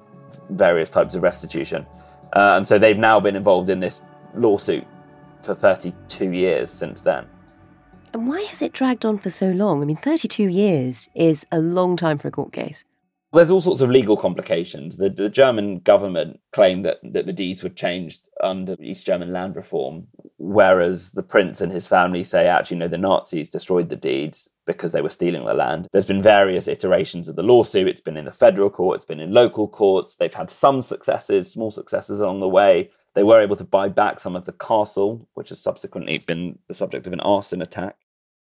various 0.50 0.88
types 0.88 1.16
of 1.16 1.22
restitution. 1.24 1.84
Uh, 2.32 2.54
and 2.56 2.68
so 2.68 2.78
they've 2.78 2.96
now 2.96 3.18
been 3.18 3.34
involved 3.34 3.70
in 3.70 3.80
this 3.80 4.04
lawsuit 4.36 4.86
for 5.42 5.52
32 5.52 6.30
years 6.30 6.70
since 6.70 7.00
then. 7.00 7.26
And 8.12 8.28
why 8.28 8.42
has 8.42 8.62
it 8.62 8.72
dragged 8.72 9.04
on 9.04 9.18
for 9.18 9.30
so 9.30 9.50
long? 9.50 9.82
I 9.82 9.84
mean, 9.84 9.96
32 9.96 10.44
years 10.44 11.10
is 11.12 11.44
a 11.50 11.58
long 11.58 11.96
time 11.96 12.18
for 12.18 12.28
a 12.28 12.30
court 12.30 12.52
case. 12.52 12.84
There's 13.30 13.50
all 13.50 13.60
sorts 13.60 13.82
of 13.82 13.90
legal 13.90 14.16
complications. 14.16 14.96
The, 14.96 15.10
the 15.10 15.28
German 15.28 15.80
government 15.80 16.40
claimed 16.52 16.86
that, 16.86 16.98
that 17.02 17.26
the 17.26 17.32
deeds 17.32 17.62
were 17.62 17.68
changed 17.68 18.28
under 18.42 18.74
East 18.80 19.04
German 19.04 19.34
land 19.34 19.54
reform, 19.54 20.06
whereas 20.38 21.12
the 21.12 21.22
prince 21.22 21.60
and 21.60 21.70
his 21.70 21.86
family 21.86 22.24
say, 22.24 22.46
actually, 22.46 22.78
no, 22.78 22.88
the 22.88 22.96
Nazis 22.96 23.50
destroyed 23.50 23.90
the 23.90 23.96
deeds 23.96 24.48
because 24.64 24.92
they 24.92 25.02
were 25.02 25.10
stealing 25.10 25.44
the 25.44 25.52
land. 25.52 25.88
There's 25.92 26.06
been 26.06 26.22
various 26.22 26.68
iterations 26.68 27.28
of 27.28 27.36
the 27.36 27.42
lawsuit. 27.42 27.86
It's 27.86 28.00
been 28.00 28.16
in 28.16 28.24
the 28.24 28.32
federal 28.32 28.70
court, 28.70 28.96
it's 28.96 29.04
been 29.04 29.20
in 29.20 29.34
local 29.34 29.68
courts. 29.68 30.16
They've 30.16 30.32
had 30.32 30.50
some 30.50 30.80
successes, 30.80 31.52
small 31.52 31.70
successes 31.70 32.20
along 32.20 32.40
the 32.40 32.48
way. 32.48 32.90
They 33.12 33.24
were 33.24 33.42
able 33.42 33.56
to 33.56 33.64
buy 33.64 33.88
back 33.88 34.20
some 34.20 34.36
of 34.36 34.46
the 34.46 34.52
castle, 34.52 35.28
which 35.34 35.50
has 35.50 35.60
subsequently 35.60 36.18
been 36.26 36.58
the 36.66 36.74
subject 36.74 37.06
of 37.06 37.12
an 37.12 37.20
arson 37.20 37.60
attack. 37.60 37.96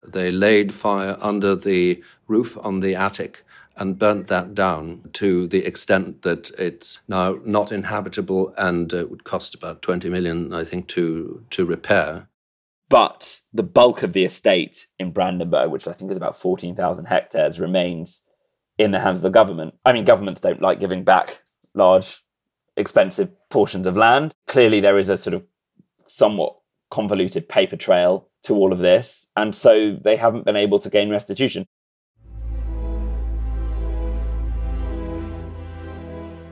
They 0.04 0.32
laid 0.32 0.74
fire 0.74 1.16
under 1.20 1.54
the 1.54 2.02
roof 2.26 2.58
on 2.60 2.80
the 2.80 2.96
attic 2.96 3.44
and 3.76 3.98
burnt 3.98 4.28
that 4.28 4.54
down 4.54 5.08
to 5.14 5.46
the 5.46 5.64
extent 5.64 6.22
that 6.22 6.50
it's 6.58 6.98
now 7.08 7.38
not 7.44 7.72
inhabitable 7.72 8.52
and 8.56 8.92
it 8.92 9.10
would 9.10 9.24
cost 9.24 9.54
about 9.54 9.82
20 9.82 10.08
million, 10.08 10.52
I 10.52 10.64
think, 10.64 10.88
to, 10.88 11.44
to 11.50 11.64
repair. 11.64 12.28
But 12.88 13.40
the 13.52 13.62
bulk 13.62 14.02
of 14.02 14.12
the 14.12 14.24
estate 14.24 14.88
in 14.98 15.12
Brandenburg, 15.12 15.70
which 15.70 15.88
I 15.88 15.92
think 15.92 16.10
is 16.10 16.16
about 16.16 16.36
14,000 16.36 17.06
hectares, 17.06 17.58
remains 17.58 18.22
in 18.76 18.90
the 18.90 19.00
hands 19.00 19.20
of 19.20 19.22
the 19.22 19.30
government. 19.30 19.74
I 19.84 19.92
mean, 19.92 20.04
governments 20.04 20.40
don't 20.40 20.60
like 20.60 20.80
giving 20.80 21.04
back 21.04 21.42
large, 21.74 22.22
expensive 22.76 23.30
portions 23.48 23.86
of 23.86 23.96
land. 23.96 24.34
Clearly, 24.46 24.80
there 24.80 24.98
is 24.98 25.08
a 25.08 25.16
sort 25.16 25.34
of 25.34 25.44
somewhat 26.06 26.56
convoluted 26.90 27.48
paper 27.48 27.76
trail 27.76 28.28
to 28.42 28.54
all 28.54 28.72
of 28.72 28.78
this. 28.78 29.28
And 29.36 29.54
so 29.54 29.96
they 30.02 30.16
haven't 30.16 30.44
been 30.44 30.56
able 30.56 30.78
to 30.80 30.90
gain 30.90 31.08
restitution. 31.10 31.66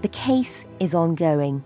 The 0.03 0.09
case 0.09 0.65
is 0.79 0.95
ongoing. 0.95 1.63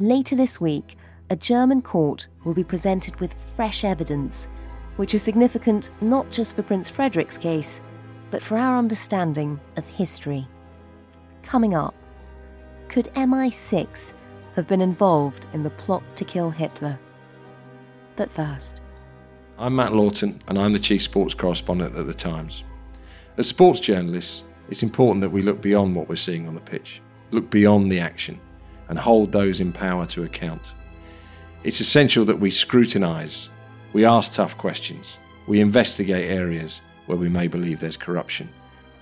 Later 0.00 0.34
this 0.34 0.60
week, 0.60 0.96
a 1.30 1.36
German 1.36 1.80
court 1.80 2.26
will 2.42 2.54
be 2.54 2.64
presented 2.64 3.14
with 3.20 3.32
fresh 3.34 3.84
evidence, 3.84 4.48
which 4.96 5.14
is 5.14 5.22
significant 5.22 5.90
not 6.00 6.28
just 6.28 6.56
for 6.56 6.64
Prince 6.64 6.90
Frederick's 6.90 7.38
case, 7.38 7.80
but 8.32 8.42
for 8.42 8.58
our 8.58 8.76
understanding 8.76 9.60
of 9.76 9.86
history. 9.86 10.46
coming 11.42 11.74
up. 11.74 11.94
Could 12.88 13.06
MI6 13.14 14.12
have 14.54 14.66
been 14.66 14.82
involved 14.82 15.46
in 15.54 15.62
the 15.62 15.70
plot 15.70 16.02
to 16.16 16.24
kill 16.24 16.50
Hitler? 16.50 16.98
But 18.16 18.30
first, 18.30 18.82
I'm 19.56 19.76
Matt 19.76 19.94
Lawton, 19.94 20.42
and 20.46 20.58
I'm 20.58 20.74
the 20.74 20.78
chief 20.78 21.02
sports 21.02 21.32
correspondent 21.32 21.96
at 21.96 22.06
The 22.06 22.12
Times. 22.12 22.64
As 23.38 23.48
sports 23.48 23.80
journalists, 23.80 24.44
it's 24.68 24.82
important 24.82 25.22
that 25.22 25.30
we 25.30 25.40
look 25.42 25.62
beyond 25.62 25.96
what 25.96 26.08
we're 26.08 26.16
seeing 26.16 26.46
on 26.46 26.54
the 26.54 26.60
pitch, 26.60 27.00
look 27.30 27.50
beyond 27.50 27.90
the 27.90 28.00
action, 28.00 28.40
and 28.88 28.98
hold 28.98 29.32
those 29.32 29.60
in 29.60 29.72
power 29.72 30.06
to 30.06 30.24
account. 30.24 30.74
It's 31.64 31.80
essential 31.80 32.24
that 32.26 32.40
we 32.40 32.50
scrutinise, 32.50 33.48
we 33.92 34.04
ask 34.04 34.32
tough 34.32 34.56
questions, 34.56 35.18
we 35.46 35.60
investigate 35.60 36.30
areas 36.30 36.80
where 37.06 37.18
we 37.18 37.28
may 37.28 37.48
believe 37.48 37.80
there's 37.80 37.96
corruption. 37.96 38.48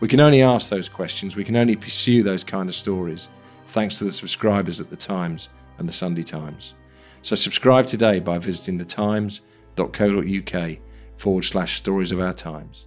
We 0.00 0.08
can 0.08 0.20
only 0.20 0.42
ask 0.42 0.68
those 0.68 0.88
questions, 0.88 1.36
we 1.36 1.44
can 1.44 1.56
only 1.56 1.76
pursue 1.76 2.22
those 2.22 2.44
kind 2.44 2.68
of 2.68 2.74
stories 2.74 3.28
thanks 3.68 3.98
to 3.98 4.04
the 4.04 4.12
subscribers 4.12 4.80
at 4.80 4.90
The 4.90 4.96
Times 4.96 5.48
and 5.78 5.88
The 5.88 5.92
Sunday 5.92 6.22
Times. 6.22 6.74
So 7.22 7.34
subscribe 7.34 7.86
today 7.86 8.20
by 8.20 8.38
visiting 8.38 8.78
thetimes.co.uk 8.78 10.78
forward 11.16 11.42
slash 11.42 11.78
stories 11.78 12.12
of 12.12 12.20
our 12.20 12.32
times. 12.32 12.86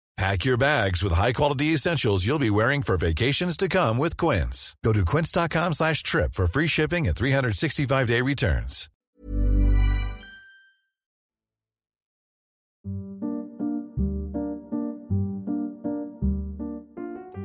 Pack 0.17 0.45
your 0.45 0.57
bags 0.57 1.01
with 1.01 1.13
high-quality 1.13 1.67
essentials 1.67 2.25
you'll 2.25 2.37
be 2.37 2.49
wearing 2.49 2.81
for 2.81 2.97
vacations 2.97 3.57
to 3.57 3.67
come 3.67 3.97
with 3.97 4.17
Quince. 4.17 4.75
Go 4.83 4.93
to 4.93 5.05
quince.com 5.05 5.73
slash 5.73 6.03
trip 6.03 6.33
for 6.33 6.45
free 6.45 6.67
shipping 6.67 7.07
and 7.07 7.15
365-day 7.15 8.21
returns. 8.21 8.89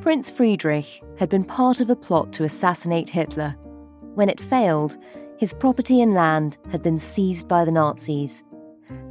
Prince 0.03 0.31
Friedrich 0.31 1.03
had 1.19 1.29
been 1.29 1.43
part 1.43 1.81
of 1.81 1.91
a 1.91 1.97
plot 1.97 2.33
to 2.35 2.45
assassinate 2.45 3.09
Hitler. 3.09 3.57
When 4.15 4.29
it 4.29 4.41
failed, 4.41 4.97
his 5.37 5.53
property 5.53 6.01
and 6.01 6.15
land 6.15 6.59
had 6.71 6.81
been 6.81 7.01
seized 7.01 7.49
by 7.49 7.65
the 7.65 7.73
Nazis. 7.73 8.45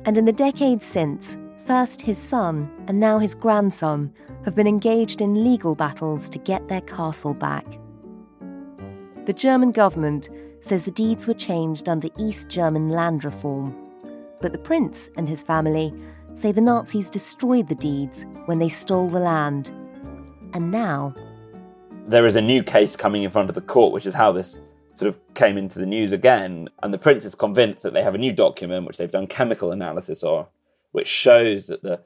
And 0.05 0.17
in 0.17 0.23
the 0.23 0.31
decades 0.31 0.85
since, 0.85 1.37
first 1.65 2.01
his 2.01 2.17
son 2.17 2.69
and 2.87 2.99
now 2.99 3.17
his 3.17 3.33
grandson 3.33 4.13
have 4.43 4.55
been 4.55 4.67
engaged 4.67 5.21
in 5.21 5.43
legal 5.43 5.75
battles 5.75 6.29
to 6.29 6.39
get 6.39 6.67
their 6.67 6.81
castle 6.81 7.33
back. 7.33 7.65
The 9.25 9.33
German 9.33 9.71
government 9.71 10.29
says 10.61 10.85
the 10.85 10.91
deeds 10.91 11.27
were 11.27 11.33
changed 11.33 11.89
under 11.89 12.09
East 12.17 12.49
German 12.49 12.89
land 12.89 13.23
reform. 13.23 13.75
But 14.41 14.51
the 14.51 14.59
prince 14.59 15.09
and 15.17 15.27
his 15.27 15.43
family 15.43 15.93
say 16.35 16.51
the 16.51 16.61
Nazis 16.61 17.09
destroyed 17.09 17.69
the 17.69 17.75
deeds 17.75 18.25
when 18.45 18.59
they 18.59 18.69
stole 18.69 19.09
the 19.09 19.19
land. 19.19 19.71
And 20.53 20.71
now, 20.71 21.15
there 22.07 22.25
is 22.25 22.35
a 22.35 22.41
new 22.41 22.61
case 22.61 22.95
coming 22.95 23.23
in 23.23 23.31
front 23.31 23.49
of 23.49 23.55
the 23.55 23.61
court, 23.61 23.93
which 23.93 24.05
is 24.05 24.13
how 24.13 24.31
this 24.31 24.59
sort 24.93 25.09
of 25.09 25.19
came 25.33 25.57
into 25.57 25.79
the 25.79 25.85
news 25.85 26.11
again. 26.11 26.69
And 26.83 26.93
the 26.93 26.97
prince 26.99 27.25
is 27.25 27.33
convinced 27.33 27.83
that 27.83 27.93
they 27.93 28.03
have 28.03 28.15
a 28.15 28.19
new 28.19 28.31
document 28.31 28.85
which 28.85 28.97
they've 28.97 29.11
done 29.11 29.27
chemical 29.27 29.71
analysis 29.71 30.23
of, 30.23 30.47
which 30.95 31.09
shows 31.09 31.67
that 31.67 31.83
the 31.83 31.99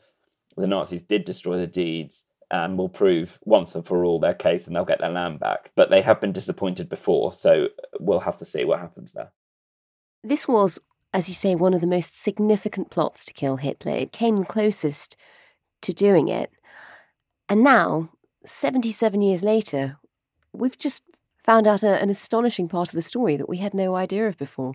the 0.57 0.67
Nazis 0.67 1.03
did 1.03 1.23
destroy 1.23 1.57
the 1.57 1.67
deeds 1.67 2.25
and 2.51 2.75
will 2.75 2.89
prove 2.89 3.37
once 3.43 3.75
and 3.75 3.85
for 3.85 4.03
all 4.03 4.19
their 4.19 4.33
case 4.33 4.65
and 4.65 4.75
they'll 4.75 4.83
get 4.83 4.99
their 4.99 5.11
land 5.11 5.39
back. 5.39 5.71
But 5.75 5.91
they 5.91 6.01
have 6.01 6.19
been 6.19 6.31
disappointed 6.31 6.89
before, 6.89 7.31
so 7.31 7.67
we'll 7.99 8.21
have 8.21 8.37
to 8.37 8.45
see 8.45 8.65
what 8.65 8.79
happens 8.79 9.13
there. 9.13 9.31
this 10.23 10.47
was, 10.47 10.79
as 11.13 11.29
you 11.29 11.35
say, 11.35 11.53
one 11.53 11.75
of 11.75 11.81
the 11.81 11.87
most 11.87 12.19
significant 12.21 12.89
plots 12.89 13.23
to 13.25 13.33
kill 13.33 13.57
Hitler. 13.57 13.91
It 13.91 14.11
came 14.11 14.43
closest 14.43 15.15
to 15.83 15.93
doing 15.93 16.27
it. 16.27 16.51
And 17.47 17.63
now, 17.63 18.09
77 18.45 19.21
years 19.21 19.43
later, 19.43 19.99
we've 20.51 20.79
just 20.79 21.03
found 21.45 21.67
out 21.67 21.83
a, 21.83 22.01
an 22.01 22.09
astonishing 22.09 22.67
part 22.67 22.89
of 22.89 22.95
the 22.95 23.03
story 23.03 23.37
that 23.37 23.49
we 23.49 23.57
had 23.57 23.75
no 23.75 23.95
idea 23.95 24.27
of 24.27 24.37
before. 24.37 24.73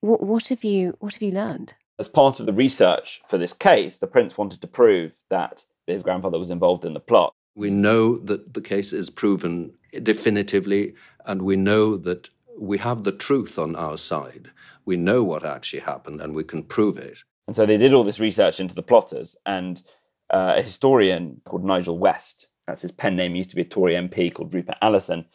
What, 0.00 0.22
what 0.22 0.48
have 0.48 0.62
you 0.62 0.94
What 1.00 1.14
have 1.14 1.22
you 1.22 1.32
learned? 1.32 1.74
As 2.00 2.08
part 2.08 2.40
of 2.40 2.46
the 2.46 2.54
research 2.54 3.20
for 3.28 3.36
this 3.36 3.52
case, 3.52 3.98
the 3.98 4.06
prince 4.06 4.38
wanted 4.38 4.62
to 4.62 4.66
prove 4.66 5.12
that 5.28 5.66
his 5.86 6.02
grandfather 6.02 6.38
was 6.38 6.50
involved 6.50 6.86
in 6.86 6.94
the 6.94 6.98
plot. 6.98 7.34
We 7.54 7.68
know 7.68 8.16
that 8.16 8.54
the 8.54 8.62
case 8.62 8.94
is 8.94 9.10
proven 9.10 9.74
definitively, 10.02 10.94
and 11.26 11.42
we 11.42 11.56
know 11.56 11.98
that 11.98 12.30
we 12.58 12.78
have 12.78 13.04
the 13.04 13.12
truth 13.12 13.58
on 13.58 13.76
our 13.76 13.98
side. 13.98 14.50
We 14.86 14.96
know 14.96 15.22
what 15.22 15.44
actually 15.44 15.80
happened, 15.80 16.22
and 16.22 16.34
we 16.34 16.42
can 16.42 16.62
prove 16.62 16.96
it. 16.96 17.18
And 17.46 17.54
so 17.54 17.66
they 17.66 17.76
did 17.76 17.92
all 17.92 18.04
this 18.04 18.18
research 18.18 18.60
into 18.60 18.74
the 18.74 18.82
plotters, 18.82 19.36
and 19.44 19.82
uh, 20.30 20.54
a 20.56 20.62
historian 20.62 21.42
called 21.44 21.66
Nigel 21.66 21.98
West, 21.98 22.46
that's 22.66 22.80
his 22.80 22.92
pen 22.92 23.14
name, 23.14 23.32
he 23.32 23.38
used 23.38 23.50
to 23.50 23.56
be 23.56 23.62
a 23.62 23.66
Tory 23.66 23.92
MP 23.92 24.32
called 24.32 24.54
Rupert 24.54 24.78
Allason, 24.82 25.26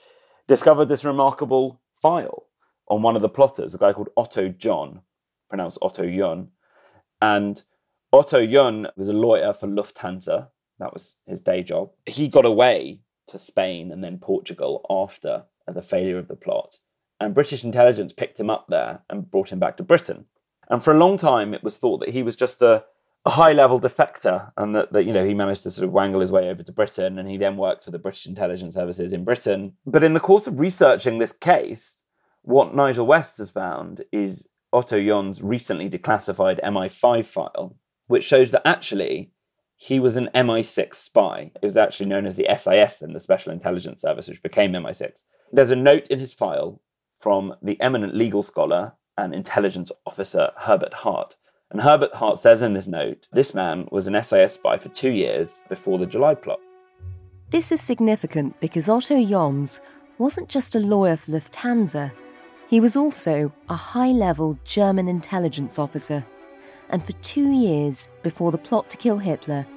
discovered 0.48 0.86
this 0.86 1.06
remarkable 1.06 1.80
file 2.02 2.48
on 2.88 3.04
one 3.04 3.16
of 3.16 3.22
the 3.22 3.30
plotters, 3.30 3.76
a 3.76 3.78
guy 3.78 3.94
called 3.94 4.10
Otto 4.18 4.50
John, 4.50 5.02
pronounced 5.48 5.78
Otto 5.82 6.10
Jun. 6.10 6.50
And 7.26 7.64
Otto 8.14 8.46
Jun 8.46 8.88
was 8.96 9.08
a 9.08 9.14
lawyer 9.14 9.52
for 9.52 9.68
Lufthansa. 9.68 10.50
That 10.78 10.94
was 10.94 11.16
his 11.26 11.42
day 11.42 11.64
job. 11.64 11.90
He 12.06 12.28
got 12.28 12.46
away 12.46 13.02
to 13.28 13.40
Spain 13.40 13.92
and 13.92 14.04
then 14.04 14.20
Portugal 14.20 14.86
after 14.90 15.46
the 15.68 15.82
failure 15.82 16.20
of 16.20 16.28
the 16.28 16.36
plot. 16.36 16.78
And 17.20 17.34
British 17.34 17.64
intelligence 17.64 18.14
picked 18.14 18.40
him 18.40 18.52
up 18.52 18.68
there 18.70 19.02
and 19.10 19.32
brought 19.32 19.52
him 19.52 19.58
back 19.58 19.78
to 19.78 19.84
Britain. 19.84 20.26
And 20.70 20.84
for 20.84 20.94
a 20.94 20.98
long 21.00 21.18
time, 21.18 21.54
it 21.56 21.64
was 21.64 21.78
thought 21.78 22.00
that 22.02 22.10
he 22.10 22.22
was 22.22 22.36
just 22.36 22.62
a, 22.62 22.84
a 23.26 23.32
high 23.32 23.54
level 23.54 23.80
defector 23.80 24.52
and 24.56 24.76
that, 24.76 24.94
that, 24.94 25.06
you 25.06 25.14
know, 25.14 25.26
he 25.26 25.34
managed 25.34 25.64
to 25.64 25.72
sort 25.72 25.88
of 25.88 25.94
wangle 25.94 26.22
his 26.22 26.32
way 26.32 26.50
over 26.50 26.62
to 26.62 26.72
Britain 26.72 27.18
and 27.18 27.28
he 27.28 27.38
then 27.38 27.58
worked 27.58 27.84
for 27.84 27.92
the 27.92 27.98
British 27.98 28.28
intelligence 28.28 28.76
services 28.76 29.14
in 29.14 29.24
Britain. 29.24 29.74
But 29.86 30.04
in 30.04 30.14
the 30.14 30.20
course 30.20 30.46
of 30.46 30.60
researching 30.60 31.18
this 31.18 31.32
case, 31.32 32.04
what 32.44 32.76
Nigel 32.76 33.08
West 33.08 33.40
has 33.40 33.50
found 33.50 34.04
is 34.12 34.48
Otto 34.76 35.02
John's 35.02 35.42
recently 35.42 35.90
declassified 35.90 36.62
MI5 36.62 37.26
file, 37.26 37.78
which 38.08 38.26
shows 38.26 38.52
that 38.52 38.68
actually 38.68 39.32
he 39.78 40.00
was 40.00 40.18
an 40.18 40.30
MI6 40.36 40.96
spy. 40.96 41.52
It 41.62 41.66
was 41.66 41.78
actually 41.78 42.10
known 42.10 42.26
as 42.26 42.36
the 42.36 42.48
SIS 42.50 43.00
then, 43.00 43.14
the 43.14 43.20
Special 43.20 43.54
Intelligence 43.54 44.02
Service, 44.02 44.28
which 44.28 44.44
became 44.44 44.74
MI6. 44.74 45.24
There's 45.52 45.72
a 45.72 45.78
note 45.78 46.08
in 46.10 46.20
his 46.20 46.34
file 46.34 46.82
from 47.20 47.56
the 47.62 47.80
eminent 47.80 48.16
legal 48.16 48.44
scholar 48.44 48.94
and 49.18 49.34
intelligence 49.34 49.92
officer 50.06 50.52
Herbert 50.58 50.94
Hart. 50.94 51.38
And 51.72 51.82
Herbert 51.82 52.16
Hart 52.16 52.42
says 52.42 52.62
in 52.62 52.74
this 52.74 52.88
note 52.88 53.28
this 53.32 53.54
man 53.54 53.88
was 53.92 54.08
an 54.08 54.22
SIS 54.22 54.54
spy 54.54 54.78
for 54.78 54.90
two 54.90 55.12
years 55.12 55.62
before 55.70 55.98
the 55.98 56.06
July 56.06 56.36
plot. 56.36 56.60
This 57.50 57.72
is 57.72 57.80
significant 57.80 58.60
because 58.60 58.90
Otto 58.90 59.24
Jons 59.26 59.80
wasn't 60.18 60.50
just 60.50 60.76
a 60.76 60.80
lawyer 60.80 61.16
for 61.16 61.32
Lufthansa, 61.32 62.12
He 62.68 62.80
was 62.80 62.96
also 62.96 63.52
a 63.70 63.76
high 63.76 64.12
level 64.12 64.58
German 64.64 65.08
intelligence 65.08 65.78
officer, 65.78 66.26
and 66.90 67.04
for 67.04 67.14
two 67.14 67.52
years 67.52 68.10
before 68.24 68.52
the 68.52 68.58
plot 68.58 68.90
to 68.90 68.98
kill 68.98 69.20
Hitler, 69.20 69.68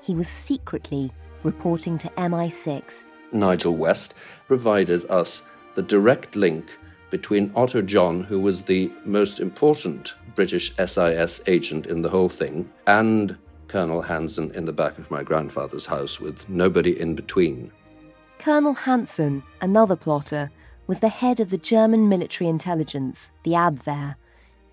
he 0.00 0.14
was 0.14 0.28
secretly 0.28 1.12
reporting 1.42 1.98
to 1.98 2.08
MI6. 2.10 3.04
Nigel 3.32 3.74
West 3.74 4.14
provided 4.46 5.04
us 5.10 5.42
the 5.74 5.82
direct 5.82 6.36
link 6.36 6.78
between 7.10 7.52
Otto 7.54 7.82
John, 7.82 8.22
who 8.22 8.40
was 8.40 8.62
the 8.62 8.90
most 9.04 9.40
important 9.40 10.14
British 10.36 10.74
SIS 10.76 11.40
agent 11.46 11.86
in 11.86 12.02
the 12.02 12.08
whole 12.08 12.28
thing, 12.28 12.70
and 12.86 13.36
Colonel 13.68 14.02
Hansen 14.02 14.52
in 14.52 14.64
the 14.64 14.72
back 14.72 14.98
of 14.98 15.10
my 15.10 15.24
grandfather's 15.24 15.86
house 15.86 16.20
with 16.20 16.48
nobody 16.48 16.98
in 16.98 17.14
between. 17.16 17.72
Colonel 18.38 18.74
Hansen, 18.74 19.42
another 19.60 19.96
plotter, 19.96 20.50
was 20.86 21.00
the 21.00 21.08
head 21.08 21.40
of 21.40 21.50
the 21.50 21.58
German 21.58 22.08
military 22.08 22.48
intelligence, 22.48 23.30
the 23.42 23.52
Abwehr. 23.52 24.16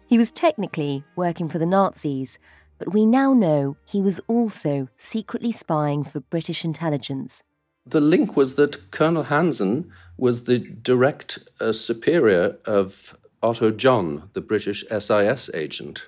He 0.06 0.18
was 0.18 0.32
technically 0.32 1.04
working 1.16 1.48
for 1.48 1.58
the 1.58 1.66
Nazis, 1.66 2.38
but 2.78 2.94
we 2.94 3.06
now 3.06 3.34
know 3.34 3.78
he 3.86 4.02
was 4.02 4.22
also 4.28 4.90
secretly 4.98 5.52
spying 5.52 6.04
for 6.04 6.20
British 6.20 6.64
intelligence. 6.64 7.44
The 7.86 8.02
link 8.02 8.38
was 8.38 8.56
that 8.56 8.92
Colonel 8.92 9.24
Hansen 9.24 9.92
was 10.18 10.44
the 10.44 10.60
direct 10.60 11.40
uh, 11.60 11.74
superior 11.74 12.58
of 12.66 13.18
Otto 13.42 13.72
John, 13.72 14.30
the 14.34 14.42
British 14.42 14.86
SIS 14.90 15.50
agent. 15.54 16.08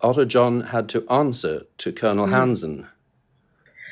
Otto 0.00 0.24
John 0.24 0.62
had 0.62 0.88
to 0.90 1.06
answer 1.10 1.66
to 1.78 1.92
Colonel 1.92 2.26
mm. 2.26 2.30
Hansen. 2.30 2.88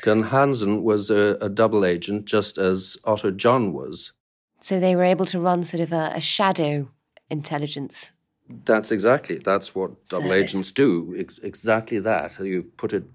Colonel 0.01 0.23
Hansen 0.23 0.81
was 0.81 1.11
a, 1.11 1.37
a, 1.41 1.49
double 1.49 1.85
agent, 1.85 2.25
just 2.25 2.57
as 2.57 2.97
Otto 3.03 3.31
John 3.31 3.73
was. 3.73 4.13
So 4.61 4.79
they 4.79 4.95
were 4.95 5.03
able 5.03 5.25
to 5.27 5.39
run 5.39 5.63
sort 5.63 5.81
of 5.81 5.91
a, 5.91 6.11
a 6.15 6.21
shadow 6.21 6.89
intelligence. 7.29 8.11
That's 8.65 8.91
exactly. 8.91 9.37
That's 9.37 9.75
what 9.75 10.05
double 10.05 10.33
agents 10.33 10.71
do. 10.71 11.15
Ex- 11.17 11.39
exactly 11.43 11.99
that. 11.99 12.39
You 12.39 12.63
put 12.77 12.93
it 12.93 13.05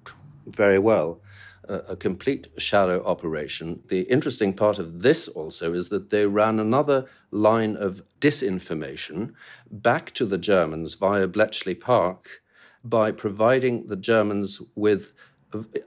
very 0.46 0.78
well. 0.78 1.20
A, 1.68 1.74
a 1.90 1.96
complete 1.96 2.48
shadow 2.56 3.02
operation. 3.04 3.82
The 3.88 4.02
interesting 4.02 4.52
part 4.52 4.78
of 4.78 5.02
this 5.02 5.26
also 5.28 5.74
is 5.74 5.88
that 5.88 6.10
they 6.10 6.26
ran 6.26 6.60
another 6.60 7.06
line 7.30 7.74
of 7.76 8.02
disinformation 8.20 9.32
back 9.70 10.12
to 10.12 10.24
the 10.24 10.38
Germans 10.38 10.94
via 10.94 11.26
Bletchley 11.26 11.74
Park 11.74 12.42
by 12.84 13.10
providing 13.10 13.86
the 13.86 13.96
Germans 13.96 14.60
with, 14.74 15.14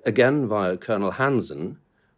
again 0.04 0.48
via 0.48 0.78
Colonel 0.78 1.12
Hansen, 1.12 1.78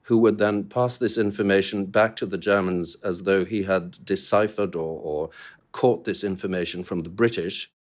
who 0.10 0.18
would 0.18 0.40
then 0.40 0.64
pass 0.64 0.98
this 0.98 1.20
information 1.20 1.86
back 1.86 2.16
to 2.16 2.26
the 2.26 2.38
Germans 2.38 2.98
as 3.04 3.24
though 3.24 3.46
he 3.46 3.62
had 3.62 4.04
deciphered 4.04 4.74
or, 4.74 5.00
or 5.04 5.30
caught 5.72 6.04
this 6.04 6.24
information 6.24 6.84
from 6.84 7.02
the 7.02 7.12
British. 7.12 7.72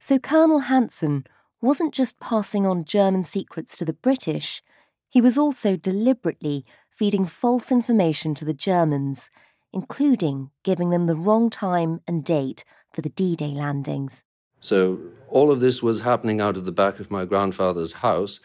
So 0.00 0.18
Colonel 0.18 0.58
Hansen 0.58 1.24
wasn't 1.60 1.94
just 1.94 2.18
passing 2.18 2.66
on 2.66 2.84
German 2.84 3.22
secrets 3.22 3.78
to 3.78 3.84
the 3.84 3.92
British, 3.92 4.62
he 5.08 5.20
was 5.20 5.38
also 5.38 5.76
deliberately 5.76 6.64
feeding 6.90 7.24
false 7.24 7.70
information 7.70 8.34
to 8.34 8.44
the 8.44 8.52
Germans, 8.52 9.30
including 9.72 10.50
giving 10.64 10.90
them 10.90 11.06
the 11.06 11.14
wrong 11.14 11.50
time 11.50 12.00
and 12.04 12.24
date 12.24 12.64
for 12.92 13.00
the 13.00 13.10
D 13.10 13.36
Day 13.36 13.54
landings. 13.54 14.24
So 14.58 15.00
all 15.28 15.50
of 15.50 15.60
this 15.60 15.82
was 15.82 16.02
happening 16.02 16.40
out 16.40 16.56
of 16.56 16.64
the 16.64 16.72
back 16.72 17.00
of 17.00 17.10
my 17.10 17.24
grandfather's 17.24 17.94
house, 17.94 18.40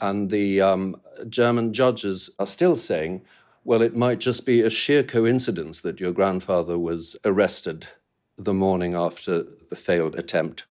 and 0.00 0.30
the 0.30 0.60
um, 0.60 1.00
German 1.28 1.72
judges 1.72 2.30
are 2.38 2.46
still 2.46 2.76
saying, 2.76 3.22
well, 3.64 3.82
it 3.82 3.96
might 3.96 4.20
just 4.20 4.46
be 4.46 4.60
a 4.60 4.70
sheer 4.70 5.02
coincidence 5.02 5.80
that 5.80 6.00
your 6.00 6.12
grandfather 6.12 6.78
was 6.78 7.16
arrested 7.24 7.88
the 8.36 8.54
morning 8.54 8.94
after 8.94 9.42
the 9.42 9.76
failed 9.76 10.16
attempt. 10.16 10.66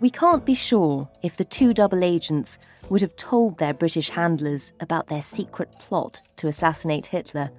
We 0.00 0.10
can't 0.10 0.44
be 0.44 0.54
sure 0.54 1.08
if 1.22 1.36
the 1.36 1.44
two 1.44 1.74
double 1.74 2.04
agents 2.04 2.58
would 2.88 3.00
have 3.00 3.16
told 3.16 3.58
their 3.58 3.74
British 3.74 4.10
handlers 4.10 4.72
about 4.80 5.08
their 5.08 5.22
secret 5.22 5.70
plot 5.78 6.20
to 6.36 6.48
assassinate 6.48 7.06
Hitler 7.06 7.50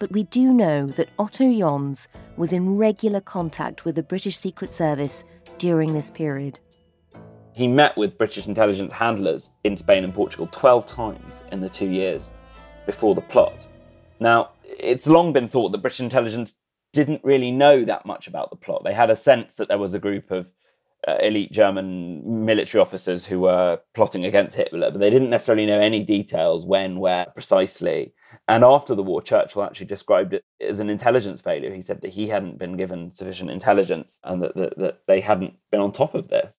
but 0.00 0.10
we 0.10 0.24
do 0.24 0.52
know 0.52 0.86
that 0.86 1.10
Otto 1.18 1.56
Jons 1.56 2.08
was 2.36 2.52
in 2.52 2.76
regular 2.76 3.20
contact 3.20 3.84
with 3.84 3.94
the 3.94 4.02
British 4.02 4.36
Secret 4.36 4.72
Service 4.72 5.24
during 5.58 5.92
this 5.92 6.10
period. 6.10 6.58
He 7.60 7.68
met 7.68 7.94
with 7.98 8.16
British 8.16 8.46
intelligence 8.46 8.90
handlers 8.90 9.50
in 9.64 9.76
Spain 9.76 10.02
and 10.02 10.14
Portugal 10.14 10.48
12 10.50 10.86
times 10.86 11.42
in 11.52 11.60
the 11.60 11.68
two 11.68 11.90
years 11.90 12.30
before 12.86 13.14
the 13.14 13.20
plot. 13.20 13.66
Now, 14.18 14.52
it's 14.64 15.06
long 15.06 15.34
been 15.34 15.46
thought 15.46 15.72
that 15.72 15.82
British 15.82 16.00
intelligence 16.00 16.54
didn't 16.94 17.22
really 17.22 17.50
know 17.50 17.84
that 17.84 18.06
much 18.06 18.26
about 18.26 18.48
the 18.48 18.56
plot. 18.56 18.82
They 18.82 18.94
had 18.94 19.10
a 19.10 19.14
sense 19.14 19.56
that 19.56 19.68
there 19.68 19.76
was 19.76 19.92
a 19.92 19.98
group 19.98 20.30
of 20.30 20.54
uh, 21.06 21.18
elite 21.20 21.52
German 21.52 22.46
military 22.46 22.80
officers 22.80 23.26
who 23.26 23.40
were 23.40 23.80
plotting 23.92 24.24
against 24.24 24.56
Hitler, 24.56 24.90
but 24.90 24.98
they 24.98 25.10
didn't 25.10 25.28
necessarily 25.28 25.66
know 25.66 25.80
any 25.80 26.02
details 26.02 26.64
when, 26.64 26.98
where, 26.98 27.26
precisely. 27.26 28.14
And 28.48 28.64
after 28.64 28.94
the 28.94 29.02
war, 29.02 29.20
Churchill 29.20 29.64
actually 29.64 29.86
described 29.86 30.32
it 30.32 30.44
as 30.66 30.80
an 30.80 30.88
intelligence 30.88 31.42
failure. 31.42 31.74
He 31.74 31.82
said 31.82 32.00
that 32.00 32.12
he 32.12 32.28
hadn't 32.28 32.58
been 32.58 32.78
given 32.78 33.12
sufficient 33.12 33.50
intelligence 33.50 34.18
and 34.24 34.42
that, 34.42 34.54
that, 34.54 34.78
that 34.78 35.00
they 35.06 35.20
hadn't 35.20 35.58
been 35.70 35.82
on 35.82 35.92
top 35.92 36.14
of 36.14 36.28
this. 36.28 36.58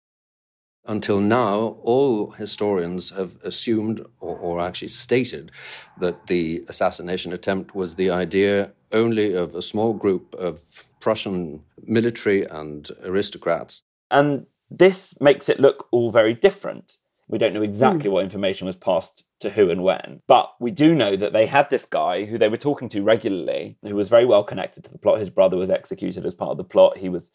Until 0.87 1.19
now, 1.19 1.77
all 1.83 2.31
historians 2.31 3.11
have 3.11 3.35
assumed 3.43 4.01
or, 4.19 4.37
or, 4.37 4.59
actually 4.59 4.87
stated 4.87 5.51
that 5.99 6.27
the 6.27 6.63
assassination 6.67 7.31
attempt 7.31 7.75
was 7.75 7.95
the 7.95 8.09
idea 8.09 8.71
only 8.91 9.33
of 9.33 9.53
a 9.53 9.61
small 9.61 9.93
group 9.93 10.33
of 10.35 10.83
Prussian 10.99 11.63
military 11.83 12.45
and 12.45 12.89
aristocrats. 13.03 13.83
And 14.09 14.47
this 14.71 15.19
makes 15.21 15.49
it 15.49 15.59
look 15.59 15.87
all 15.91 16.11
very 16.11 16.33
different. 16.33 16.97
We 17.27 17.37
don't 17.37 17.53
know 17.53 17.61
exactly 17.61 18.09
mm. 18.09 18.13
what 18.13 18.23
information 18.23 18.65
was 18.65 18.75
passed 18.75 19.23
to 19.41 19.49
who 19.49 19.69
and 19.69 19.83
when. 19.83 20.21
But 20.27 20.53
we 20.59 20.71
do 20.71 20.95
know 20.95 21.15
that 21.15 21.33
they 21.33 21.45
had 21.45 21.69
this 21.69 21.85
guy 21.85 22.25
who 22.25 22.37
they 22.37 22.49
were 22.49 22.57
talking 22.57 22.89
to 22.89 23.01
regularly, 23.01 23.77
who 23.83 23.95
was 23.95 24.09
very 24.09 24.25
well 24.25 24.43
connected 24.43 24.83
to 24.83 24.91
the 24.91 24.97
plot. 24.97 25.19
His 25.19 25.29
brother 25.29 25.57
was 25.57 25.69
executed 25.69 26.25
as 26.25 26.35
part 26.35 26.51
of 26.51 26.57
the 26.57 26.63
plot. 26.63 26.97
He 26.97 27.09
was 27.09 27.31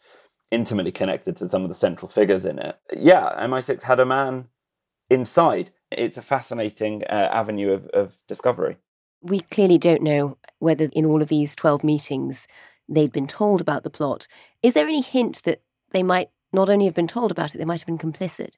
intimately 0.51 0.93
connected 0.93 1.37
to 1.39 1.49
some 1.49 1.63
of 1.63 1.69
the 1.69 1.75
central 1.75 2.09
figures 2.09 2.45
in 2.45 2.59
it. 2.59 2.79
Yeah, 2.97 3.33
MI6 3.47 3.83
had 3.83 4.01
a 4.01 4.07
man 4.07 4.49
inside. 5.11 5.71
It's 5.91 6.17
a 6.17 6.23
fascinating 6.23 7.03
uh, 7.05 7.29
avenue 7.33 7.73
of, 7.73 7.87
of 7.89 8.17
discovery. 8.27 8.77
We 9.23 9.41
clearly 9.41 9.79
don't 9.79 10.03
know 10.03 10.39
whether 10.59 10.89
in 10.93 11.05
all 11.05 11.23
of 11.23 11.29
these 11.29 11.57
12 11.57 11.83
meetings 11.83 12.47
they'd 12.89 13.13
been 13.13 13.27
told 13.27 13.61
about 13.61 13.83
the 13.83 13.91
plot. 13.91 14.29
Is 14.63 14.75
there 14.75 14.87
any 14.87 15.01
hint 15.01 15.43
that 15.45 15.63
they 15.91 16.03
might 16.03 16.31
not 16.53 16.69
only 16.69 16.85
have 16.85 16.95
been 16.95 17.09
told 17.09 17.31
about 17.31 17.55
it, 17.55 17.59
they 17.59 17.65
might 17.65 17.81
have 17.81 17.87
been 17.87 17.99
complicit? 17.99 18.57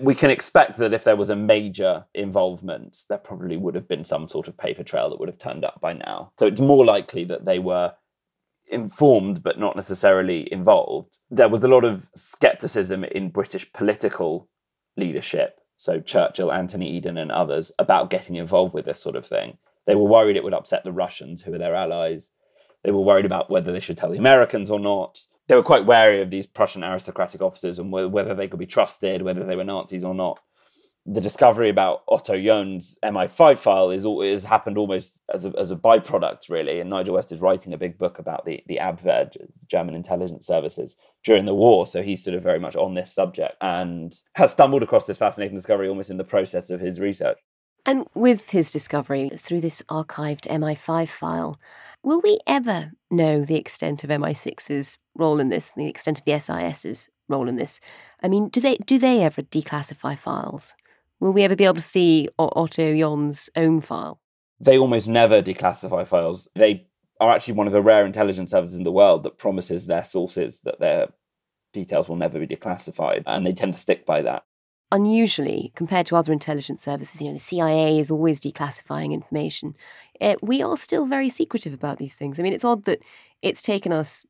we 0.00 0.14
can 0.14 0.30
expect 0.30 0.76
that 0.76 0.92
if 0.92 1.04
there 1.04 1.16
was 1.16 1.30
a 1.30 1.36
major 1.36 2.04
involvement, 2.14 3.04
there 3.08 3.18
probably 3.18 3.56
would 3.56 3.74
have 3.74 3.88
been 3.88 4.04
some 4.04 4.28
sort 4.28 4.46
of 4.48 4.56
paper 4.56 4.82
trail 4.82 5.08
that 5.08 5.18
would 5.18 5.28
have 5.28 5.38
turned 5.38 5.64
up 5.64 5.80
by 5.80 5.94
now. 5.94 6.32
So 6.38 6.46
it's 6.46 6.60
more 6.60 6.84
likely 6.84 7.24
that 7.24 7.46
they 7.46 7.58
were 7.58 7.94
informed 8.68 9.42
but 9.42 9.58
not 9.58 9.76
necessarily 9.76 10.52
involved. 10.52 11.18
There 11.30 11.48
was 11.48 11.64
a 11.64 11.68
lot 11.68 11.84
of 11.84 12.10
skepticism 12.14 13.04
in 13.04 13.30
British 13.30 13.72
political 13.72 14.48
leadership, 14.96 15.60
so 15.76 16.00
Churchill, 16.00 16.52
Anthony 16.52 16.90
Eden, 16.90 17.18
and 17.18 17.30
others, 17.30 17.72
about 17.78 18.10
getting 18.10 18.36
involved 18.36 18.74
with 18.74 18.84
this 18.84 19.00
sort 19.00 19.16
of 19.16 19.26
thing. 19.26 19.58
They 19.86 19.94
were 19.94 20.04
worried 20.04 20.36
it 20.36 20.44
would 20.44 20.54
upset 20.54 20.84
the 20.84 20.92
Russians, 20.92 21.42
who 21.42 21.52
were 21.52 21.58
their 21.58 21.74
allies. 21.74 22.32
They 22.82 22.90
were 22.90 23.00
worried 23.00 23.26
about 23.26 23.50
whether 23.50 23.72
they 23.72 23.80
should 23.80 23.98
tell 23.98 24.10
the 24.10 24.18
Americans 24.18 24.70
or 24.70 24.80
not 24.80 25.26
they 25.48 25.54
were 25.54 25.62
quite 25.62 25.86
wary 25.86 26.20
of 26.20 26.30
these 26.30 26.46
Prussian 26.46 26.82
aristocratic 26.82 27.40
officers 27.40 27.78
and 27.78 27.92
whether 27.92 28.34
they 28.34 28.48
could 28.48 28.58
be 28.58 28.66
trusted, 28.66 29.22
whether 29.22 29.44
they 29.44 29.56
were 29.56 29.64
Nazis 29.64 30.04
or 30.04 30.14
not. 30.14 30.40
The 31.08 31.20
discovery 31.20 31.68
about 31.68 32.02
Otto 32.08 32.40
John's 32.40 32.98
MI5 33.04 33.58
file 33.58 33.90
is, 33.90 34.04
is 34.04 34.44
happened 34.44 34.76
almost 34.76 35.22
as 35.32 35.44
a, 35.44 35.52
as 35.56 35.70
a 35.70 35.76
byproduct, 35.76 36.50
really. 36.50 36.80
And 36.80 36.90
Nigel 36.90 37.14
West 37.14 37.30
is 37.30 37.40
writing 37.40 37.72
a 37.72 37.78
big 37.78 37.96
book 37.96 38.18
about 38.18 38.44
the, 38.44 38.62
the 38.66 38.78
Abwehr, 38.82 39.30
German 39.68 39.94
intelligence 39.94 40.46
services, 40.46 40.96
during 41.24 41.46
the 41.46 41.54
war. 41.54 41.86
So 41.86 42.02
he's 42.02 42.24
sort 42.24 42.36
of 42.36 42.42
very 42.42 42.58
much 42.58 42.74
on 42.74 42.94
this 42.94 43.14
subject 43.14 43.54
and 43.60 44.18
has 44.34 44.50
stumbled 44.50 44.82
across 44.82 45.06
this 45.06 45.18
fascinating 45.18 45.56
discovery 45.56 45.88
almost 45.88 46.10
in 46.10 46.16
the 46.16 46.24
process 46.24 46.70
of 46.70 46.80
his 46.80 46.98
research. 46.98 47.38
And 47.84 48.08
with 48.14 48.50
his 48.50 48.72
discovery 48.72 49.30
through 49.36 49.60
this 49.60 49.82
archived 49.88 50.48
MI5 50.48 51.08
file, 51.08 51.60
Will 52.06 52.20
we 52.20 52.38
ever 52.46 52.92
know 53.10 53.44
the 53.44 53.56
extent 53.56 54.04
of 54.04 54.10
MI6's 54.10 54.96
role 55.16 55.40
in 55.40 55.48
this, 55.48 55.72
the 55.76 55.88
extent 55.88 56.20
of 56.20 56.24
the 56.24 56.38
SIS's 56.38 57.08
role 57.28 57.48
in 57.48 57.56
this? 57.56 57.80
I 58.22 58.28
mean, 58.28 58.48
do 58.48 58.60
they 58.60 58.76
do 58.76 58.96
they 58.96 59.24
ever 59.24 59.42
declassify 59.42 60.16
files? 60.16 60.76
Will 61.20 61.32
we 61.32 61.42
ever 61.42 61.56
be 61.56 61.64
able 61.64 61.74
to 61.74 61.80
see 61.80 62.28
Otto 62.38 62.96
John's 62.96 63.48
own 63.56 63.80
file? 63.80 64.20
They 64.60 64.78
almost 64.78 65.08
never 65.08 65.42
declassify 65.42 66.06
files. 66.06 66.48
They 66.54 66.86
are 67.20 67.34
actually 67.34 67.54
one 67.54 67.66
of 67.66 67.72
the 67.72 67.82
rare 67.82 68.04
intelligence 68.04 68.50
services 68.50 68.76
in 68.76 68.84
the 68.84 68.92
world 68.92 69.22
that 69.22 69.38
promises 69.38 69.86
their 69.86 70.04
sources 70.04 70.60
that 70.60 70.80
their 70.80 71.08
details 71.72 72.08
will 72.08 72.16
never 72.16 72.38
be 72.38 72.46
declassified, 72.46 73.22
and 73.26 73.46
they 73.46 73.52
tend 73.52 73.72
to 73.74 73.78
stick 73.78 74.06
by 74.06 74.22
that. 74.22 74.44
unusually, 74.92 75.72
compared 75.74 76.06
to 76.06 76.16
other 76.16 76.32
intelligence 76.32 76.82
services, 76.82 77.20
you 77.20 77.28
know, 77.28 77.34
the 77.34 77.40
CIA 77.40 77.98
is 77.98 78.10
always 78.10 78.40
declassifying 78.40 79.12
information. 79.12 79.74
Uh, 80.20 80.36
we 80.42 80.62
are 80.62 80.76
still 80.76 81.06
very 81.06 81.28
secretive 81.28 81.74
about 81.74 81.98
these 81.98 82.14
things. 82.14 82.38
I 82.38 82.42
mean, 82.42 82.52
it's 82.52 82.64
odd 82.64 82.84
that 82.84 83.00
it's 83.42 83.62
taken 83.62 83.92
us 83.92 84.24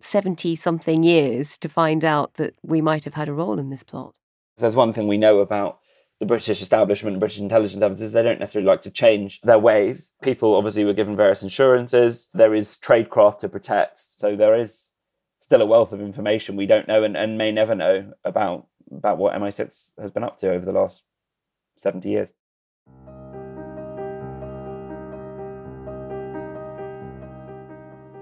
70 0.00 0.54
something 0.56 1.02
years 1.02 1.58
to 1.58 1.68
find 1.68 2.04
out 2.04 2.34
that 2.34 2.54
we 2.62 2.80
might 2.80 3.04
have 3.04 3.14
had 3.14 3.28
a 3.28 3.32
role 3.32 3.58
in 3.58 3.70
this 3.70 3.82
plot. 3.82 4.14
There's 4.56 4.76
one 4.76 4.92
thing 4.92 5.08
we 5.08 5.18
know 5.18 5.40
about 5.40 5.80
the 6.20 6.26
British 6.26 6.60
establishment 6.60 7.20
British 7.20 7.38
intelligence 7.38 7.80
services, 7.80 8.12
they 8.12 8.22
don't 8.22 8.40
necessarily 8.40 8.66
like 8.66 8.82
to 8.82 8.90
change 8.90 9.40
their 9.42 9.58
ways. 9.58 10.12
People 10.22 10.54
obviously 10.54 10.84
were 10.84 10.92
given 10.92 11.16
various 11.16 11.42
insurances. 11.42 12.28
There 12.34 12.54
is 12.54 12.76
tradecraft 12.78 13.38
to 13.40 13.48
protect. 13.48 14.00
So 14.00 14.34
there 14.34 14.58
is 14.58 14.92
still 15.40 15.62
a 15.62 15.66
wealth 15.66 15.92
of 15.92 16.00
information 16.00 16.56
we 16.56 16.66
don't 16.66 16.88
know 16.88 17.04
and, 17.04 17.16
and 17.16 17.38
may 17.38 17.52
never 17.52 17.74
know 17.74 18.12
about 18.24 18.66
about 18.90 19.18
what 19.18 19.34
MI6 19.34 19.92
has 20.00 20.10
been 20.10 20.24
up 20.24 20.38
to 20.38 20.50
over 20.50 20.64
the 20.64 20.72
last 20.72 21.04
70 21.76 22.08
years. 22.08 22.32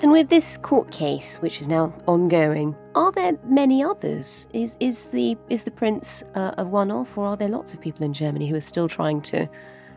And 0.02 0.12
with 0.12 0.28
this 0.28 0.58
court 0.58 0.90
case, 0.90 1.38
which 1.38 1.60
is 1.60 1.68
now 1.68 1.92
ongoing, 2.06 2.76
are 2.94 3.10
there 3.12 3.38
many 3.44 3.82
others? 3.82 4.46
Is 4.52 4.76
is 4.78 5.06
the 5.06 5.38
is 5.48 5.64
the 5.64 5.70
prince 5.70 6.22
uh, 6.34 6.52
a 6.58 6.64
one-off, 6.64 7.16
or 7.16 7.26
are 7.26 7.36
there 7.36 7.48
lots 7.48 7.72
of 7.72 7.80
people 7.80 8.04
in 8.04 8.12
Germany 8.12 8.46
who 8.46 8.56
are 8.56 8.60
still 8.60 8.88
trying 8.88 9.22
to 9.22 9.48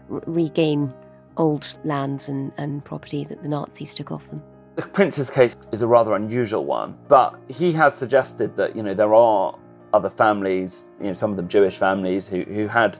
r- 0.09 0.23
regain 0.25 0.93
old 1.35 1.77
lands 1.83 2.29
and, 2.29 2.53
and 2.57 2.83
property 2.85 3.25
that 3.25 3.43
the 3.43 3.49
Nazis 3.49 3.93
took 3.93 4.09
off 4.11 4.27
them? 4.27 4.41
The 4.77 4.83
prince's 4.83 5.29
case 5.29 5.57
is 5.73 5.81
a 5.81 5.87
rather 5.87 6.15
unusual 6.15 6.63
one, 6.63 6.97
but 7.09 7.37
he 7.49 7.73
has 7.73 7.93
suggested 7.93 8.55
that 8.55 8.77
you 8.77 8.83
know 8.83 8.93
there 8.93 9.13
are 9.13 9.53
other 9.91 10.09
families, 10.09 10.87
you 10.99 11.07
know, 11.07 11.13
some 11.13 11.31
of 11.31 11.35
them 11.35 11.49
Jewish 11.49 11.77
families 11.77 12.25
who 12.25 12.43
who 12.43 12.67
had 12.67 12.97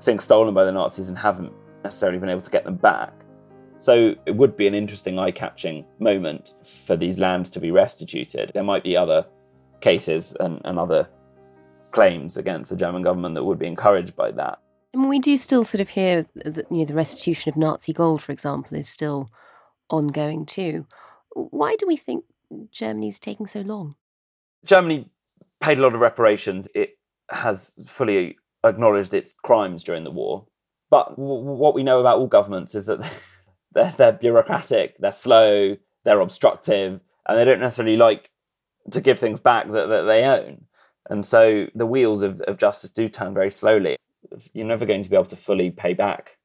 things 0.00 0.24
stolen 0.24 0.52
by 0.52 0.64
the 0.64 0.72
Nazis 0.72 1.08
and 1.08 1.16
haven't 1.16 1.52
necessarily 1.82 2.18
been 2.18 2.28
able 2.28 2.42
to 2.42 2.50
get 2.50 2.64
them 2.64 2.76
back. 2.76 3.14
So 3.78 4.14
it 4.26 4.36
would 4.36 4.56
be 4.56 4.66
an 4.66 4.74
interesting 4.74 5.18
eye 5.18 5.30
catching 5.30 5.84
moment 5.98 6.54
for 6.86 6.96
these 6.96 7.18
lands 7.18 7.50
to 7.50 7.60
be 7.60 7.70
restituted. 7.70 8.52
There 8.54 8.62
might 8.62 8.82
be 8.82 8.96
other 8.96 9.26
cases 9.80 10.34
and, 10.40 10.60
and 10.64 10.78
other 10.78 11.08
claims 11.92 12.36
against 12.36 12.70
the 12.70 12.76
German 12.76 13.02
government 13.02 13.34
that 13.34 13.44
would 13.44 13.58
be 13.58 13.66
encouraged 13.66 14.16
by 14.16 14.30
that. 14.32 14.58
And 14.92 15.08
we 15.08 15.18
do 15.18 15.36
still 15.36 15.64
sort 15.64 15.80
of 15.80 15.90
hear 15.90 16.26
that 16.34 16.66
you 16.70 16.78
know 16.78 16.84
the 16.84 16.94
restitution 16.94 17.50
of 17.50 17.56
Nazi 17.56 17.92
gold, 17.92 18.22
for 18.22 18.32
example, 18.32 18.76
is 18.76 18.88
still 18.88 19.28
ongoing 19.90 20.46
too. 20.46 20.86
Why 21.34 21.76
do 21.76 21.86
we 21.86 21.96
think 21.96 22.24
Germany's 22.70 23.18
taking 23.18 23.46
so 23.46 23.60
long? 23.60 23.96
Germany 24.64 25.10
paid 25.60 25.78
a 25.78 25.82
lot 25.82 25.94
of 25.94 26.00
reparations. 26.00 26.68
It 26.74 26.98
has 27.30 27.72
fully 27.84 28.36
acknowledged 28.64 29.14
its 29.14 29.34
crimes 29.44 29.84
during 29.84 30.04
the 30.04 30.10
war. 30.10 30.46
But 30.90 31.10
w- 31.16 31.42
what 31.42 31.74
we 31.74 31.82
know 31.82 32.00
about 32.00 32.18
all 32.18 32.26
governments 32.26 32.74
is 32.74 32.86
that 32.86 33.00
they're, 33.74 33.94
they're 33.96 34.12
bureaucratic, 34.12 34.96
they're 34.98 35.12
slow, 35.12 35.76
they're 36.04 36.20
obstructive, 36.20 37.02
and 37.28 37.38
they 37.38 37.44
don't 37.44 37.60
necessarily 37.60 37.96
like 37.96 38.30
to 38.90 39.00
give 39.00 39.18
things 39.18 39.40
back 39.40 39.70
that, 39.70 39.86
that 39.86 40.02
they 40.02 40.24
own. 40.24 40.66
And 41.10 41.24
so 41.24 41.66
the 41.74 41.86
wheels 41.86 42.22
of, 42.22 42.40
of 42.42 42.58
justice 42.58 42.90
do 42.90 43.08
turn 43.08 43.34
very 43.34 43.50
slowly. 43.50 43.96
You're 44.52 44.66
never 44.66 44.86
going 44.86 45.02
to 45.02 45.10
be 45.10 45.16
able 45.16 45.26
to 45.26 45.36
fully 45.36 45.70
pay 45.70 45.92
back 45.92 46.38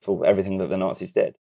for 0.00 0.24
everything 0.24 0.58
that 0.58 0.68
the 0.68 0.76
Nazis 0.76 1.12
did. 1.12 1.36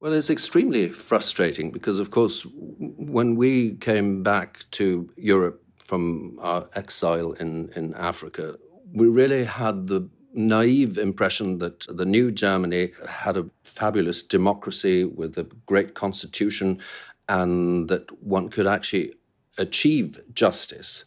Well, 0.00 0.12
it's 0.12 0.30
extremely 0.30 0.88
frustrating 0.88 1.70
because, 1.70 1.98
of 1.98 2.10
course, 2.10 2.46
when 2.52 3.34
we 3.34 3.74
came 3.76 4.22
back 4.22 4.64
to 4.72 5.10
Europe 5.16 5.62
from 5.84 6.38
our 6.40 6.68
exile 6.74 7.32
in, 7.32 7.70
in 7.74 7.94
Africa, 7.94 8.56
we 8.92 9.08
really 9.08 9.44
had 9.44 9.88
the 9.88 10.08
naive 10.34 10.98
impression 10.98 11.58
that 11.58 11.86
the 11.88 12.04
new 12.04 12.30
Germany 12.30 12.92
had 13.08 13.36
a 13.36 13.48
fabulous 13.64 14.22
democracy 14.22 15.04
with 15.04 15.36
a 15.38 15.48
great 15.66 15.94
constitution 15.94 16.80
and 17.28 17.88
that 17.88 18.22
one 18.22 18.48
could 18.48 18.66
actually 18.66 19.14
achieve 19.56 20.20
justice. 20.32 21.04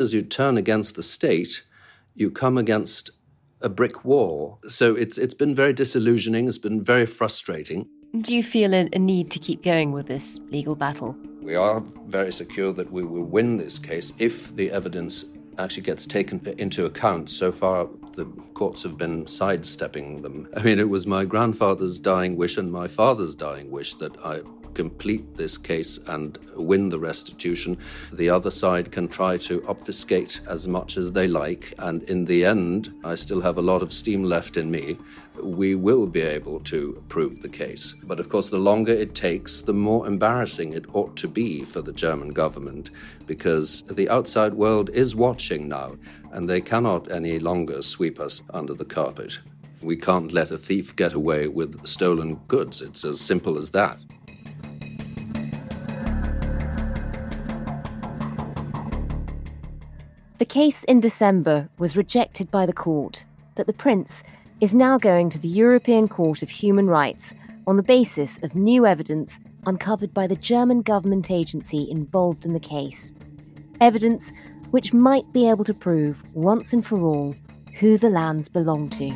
As 0.00 0.14
you 0.14 0.22
turn 0.22 0.56
against 0.56 0.94
the 0.94 1.02
state, 1.02 1.64
you 2.14 2.30
come 2.30 2.58
against 2.58 3.10
a 3.60 3.68
brick 3.68 4.04
wall. 4.04 4.60
So 4.68 4.94
it's 4.94 5.18
it's 5.18 5.34
been 5.34 5.54
very 5.54 5.72
disillusioning, 5.72 6.48
it's 6.48 6.58
been 6.58 6.82
very 6.82 7.06
frustrating. 7.06 7.88
Do 8.20 8.34
you 8.34 8.42
feel 8.42 8.74
a, 8.74 8.88
a 8.92 8.98
need 8.98 9.30
to 9.32 9.38
keep 9.38 9.62
going 9.62 9.92
with 9.92 10.06
this 10.06 10.40
legal 10.50 10.74
battle? 10.74 11.16
We 11.42 11.54
are 11.54 11.82
very 12.06 12.32
secure 12.32 12.72
that 12.72 12.90
we 12.90 13.04
will 13.04 13.24
win 13.24 13.56
this 13.56 13.78
case 13.78 14.12
if 14.18 14.54
the 14.56 14.70
evidence 14.70 15.24
actually 15.58 15.82
gets 15.82 16.06
taken 16.06 16.40
into 16.58 16.86
account. 16.86 17.30
So 17.30 17.52
far, 17.52 17.88
the 18.14 18.26
courts 18.54 18.82
have 18.82 18.96
been 18.96 19.26
sidestepping 19.26 20.22
them. 20.22 20.48
I 20.56 20.62
mean, 20.62 20.78
it 20.78 20.88
was 20.88 21.06
my 21.06 21.24
grandfather's 21.24 22.00
dying 22.00 22.36
wish 22.36 22.56
and 22.56 22.72
my 22.72 22.88
father's 22.88 23.34
dying 23.34 23.70
wish 23.70 23.94
that 23.94 24.16
I 24.24 24.40
complete 24.78 25.36
this 25.36 25.58
case 25.58 25.98
and 26.06 26.38
win 26.54 26.88
the 26.88 27.00
restitution. 27.00 27.76
The 28.12 28.30
other 28.30 28.52
side 28.52 28.92
can 28.92 29.08
try 29.08 29.36
to 29.38 29.64
obfuscate 29.66 30.40
as 30.46 30.68
much 30.68 30.96
as 30.96 31.10
they 31.10 31.26
like, 31.26 31.74
and 31.80 32.04
in 32.04 32.24
the 32.24 32.44
end, 32.44 32.94
I 33.02 33.16
still 33.16 33.40
have 33.40 33.58
a 33.58 33.68
lot 33.72 33.82
of 33.82 33.92
steam 33.92 34.22
left 34.22 34.56
in 34.56 34.70
me. 34.70 34.96
We 35.42 35.74
will 35.74 36.06
be 36.06 36.20
able 36.20 36.60
to 36.72 37.02
prove 37.08 37.40
the 37.40 37.48
case. 37.48 37.96
But 38.04 38.20
of 38.20 38.28
course, 38.28 38.50
the 38.50 38.66
longer 38.70 38.92
it 38.92 39.16
takes, 39.16 39.62
the 39.62 39.72
more 39.88 40.06
embarrassing 40.06 40.74
it 40.74 40.86
ought 40.92 41.16
to 41.16 41.28
be 41.28 41.64
for 41.64 41.82
the 41.82 41.92
German 42.04 42.28
government, 42.28 42.92
because 43.26 43.82
the 43.82 44.08
outside 44.08 44.54
world 44.54 44.90
is 44.90 45.16
watching 45.16 45.66
now, 45.66 45.96
and 46.30 46.48
they 46.48 46.60
cannot 46.60 47.10
any 47.10 47.40
longer 47.40 47.82
sweep 47.82 48.20
us 48.20 48.42
under 48.50 48.74
the 48.74 48.84
carpet. 48.84 49.40
We 49.82 49.96
can't 49.96 50.32
let 50.32 50.52
a 50.52 50.58
thief 50.58 50.94
get 50.94 51.14
away 51.14 51.48
with 51.48 51.84
stolen 51.84 52.36
goods. 52.46 52.80
It's 52.80 53.04
as 53.04 53.20
simple 53.20 53.56
as 53.58 53.70
that. 53.72 53.98
The 60.38 60.44
case 60.44 60.84
in 60.84 61.00
December 61.00 61.68
was 61.78 61.96
rejected 61.96 62.48
by 62.48 62.64
the 62.64 62.72
court, 62.72 63.24
but 63.56 63.66
the 63.66 63.72
prince 63.72 64.22
is 64.60 64.72
now 64.72 64.96
going 64.96 65.30
to 65.30 65.38
the 65.38 65.48
European 65.48 66.06
Court 66.06 66.44
of 66.44 66.48
Human 66.48 66.86
Rights 66.86 67.34
on 67.66 67.76
the 67.76 67.82
basis 67.82 68.38
of 68.44 68.54
new 68.54 68.86
evidence 68.86 69.40
uncovered 69.66 70.14
by 70.14 70.28
the 70.28 70.36
German 70.36 70.82
government 70.82 71.28
agency 71.32 71.90
involved 71.90 72.44
in 72.44 72.52
the 72.52 72.60
case. 72.60 73.10
Evidence 73.80 74.32
which 74.70 74.94
might 74.94 75.30
be 75.32 75.48
able 75.48 75.64
to 75.64 75.74
prove 75.74 76.22
once 76.34 76.72
and 76.72 76.86
for 76.86 77.00
all 77.00 77.34
who 77.80 77.98
the 77.98 78.08
lands 78.08 78.48
belong 78.48 78.88
to. 78.90 79.10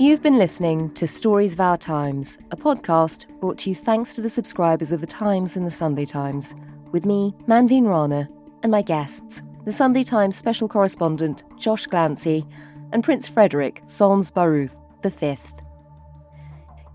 You've 0.00 0.22
been 0.22 0.38
listening 0.38 0.94
to 0.94 1.08
Stories 1.08 1.54
of 1.54 1.60
Our 1.60 1.76
Times, 1.76 2.38
a 2.52 2.56
podcast 2.56 3.26
brought 3.40 3.58
to 3.58 3.70
you 3.70 3.74
thanks 3.74 4.14
to 4.14 4.20
the 4.20 4.30
subscribers 4.30 4.92
of 4.92 5.00
The 5.00 5.08
Times 5.08 5.56
and 5.56 5.66
The 5.66 5.72
Sunday 5.72 6.04
Times, 6.04 6.54
with 6.92 7.04
me, 7.04 7.34
Manveen 7.48 7.84
Rana, 7.84 8.28
and 8.62 8.70
my 8.70 8.80
guests, 8.80 9.42
the 9.64 9.72
Sunday 9.72 10.04
Times 10.04 10.36
special 10.36 10.68
correspondent 10.68 11.42
Josh 11.58 11.88
Glancy 11.88 12.48
and 12.92 13.02
Prince 13.02 13.26
Frederick 13.26 13.82
Solms 13.88 14.30
Baruth 14.30 14.76
V. 15.02 15.36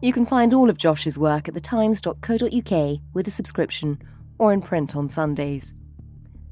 You 0.02 0.14
can 0.14 0.26
find 0.26 0.54
all 0.54 0.70
of 0.70 0.78
Josh's 0.78 1.20
work 1.20 1.50
at 1.50 1.56
thetimes.co.uk 1.56 3.00
with 3.14 3.28
a 3.28 3.32
subscription 3.32 4.02
or 4.38 4.54
in 4.54 4.62
print 4.62 4.96
on 4.96 5.10
Sundays. 5.10 5.74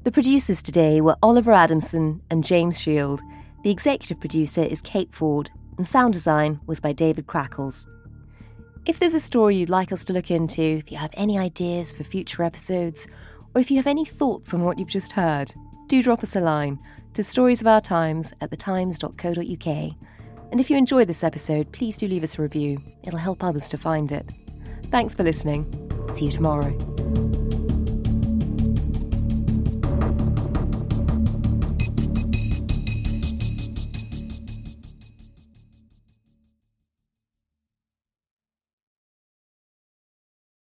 The 0.02 0.12
producers 0.12 0.62
today 0.62 1.00
were 1.00 1.16
Oliver 1.22 1.52
Adamson 1.52 2.20
and 2.28 2.44
James 2.44 2.78
Shield. 2.78 3.22
The 3.64 3.70
executive 3.70 4.20
producer 4.20 4.62
is 4.62 4.82
Kate 4.82 5.14
Ford 5.14 5.50
and 5.82 5.88
sound 5.88 6.14
design 6.14 6.60
was 6.64 6.78
by 6.78 6.92
David 6.92 7.26
Crackles. 7.26 7.88
If 8.86 9.00
there's 9.00 9.14
a 9.14 9.20
story 9.20 9.56
you'd 9.56 9.68
like 9.68 9.90
us 9.90 10.04
to 10.04 10.12
look 10.12 10.30
into, 10.30 10.62
if 10.62 10.92
you 10.92 10.96
have 10.96 11.10
any 11.14 11.36
ideas 11.36 11.92
for 11.92 12.04
future 12.04 12.44
episodes, 12.44 13.08
or 13.52 13.60
if 13.60 13.68
you 13.68 13.78
have 13.78 13.88
any 13.88 14.04
thoughts 14.04 14.54
on 14.54 14.62
what 14.62 14.78
you've 14.78 14.86
just 14.86 15.10
heard, 15.10 15.52
do 15.88 16.00
drop 16.00 16.22
us 16.22 16.36
a 16.36 16.40
line 16.40 16.78
to 17.14 17.24
stories 17.24 17.60
of 17.60 17.66
our 17.66 17.80
times 17.80 18.32
at 18.40 18.52
thetimes.co.uk. 18.52 19.66
And 20.52 20.60
if 20.60 20.70
you 20.70 20.76
enjoyed 20.76 21.08
this 21.08 21.24
episode, 21.24 21.72
please 21.72 21.96
do 21.96 22.06
leave 22.06 22.22
us 22.22 22.38
a 22.38 22.42
review. 22.42 22.80
It'll 23.02 23.18
help 23.18 23.42
others 23.42 23.68
to 23.70 23.76
find 23.76 24.12
it. 24.12 24.30
Thanks 24.92 25.16
for 25.16 25.24
listening. 25.24 25.66
See 26.14 26.26
you 26.26 26.30
tomorrow. 26.30 26.78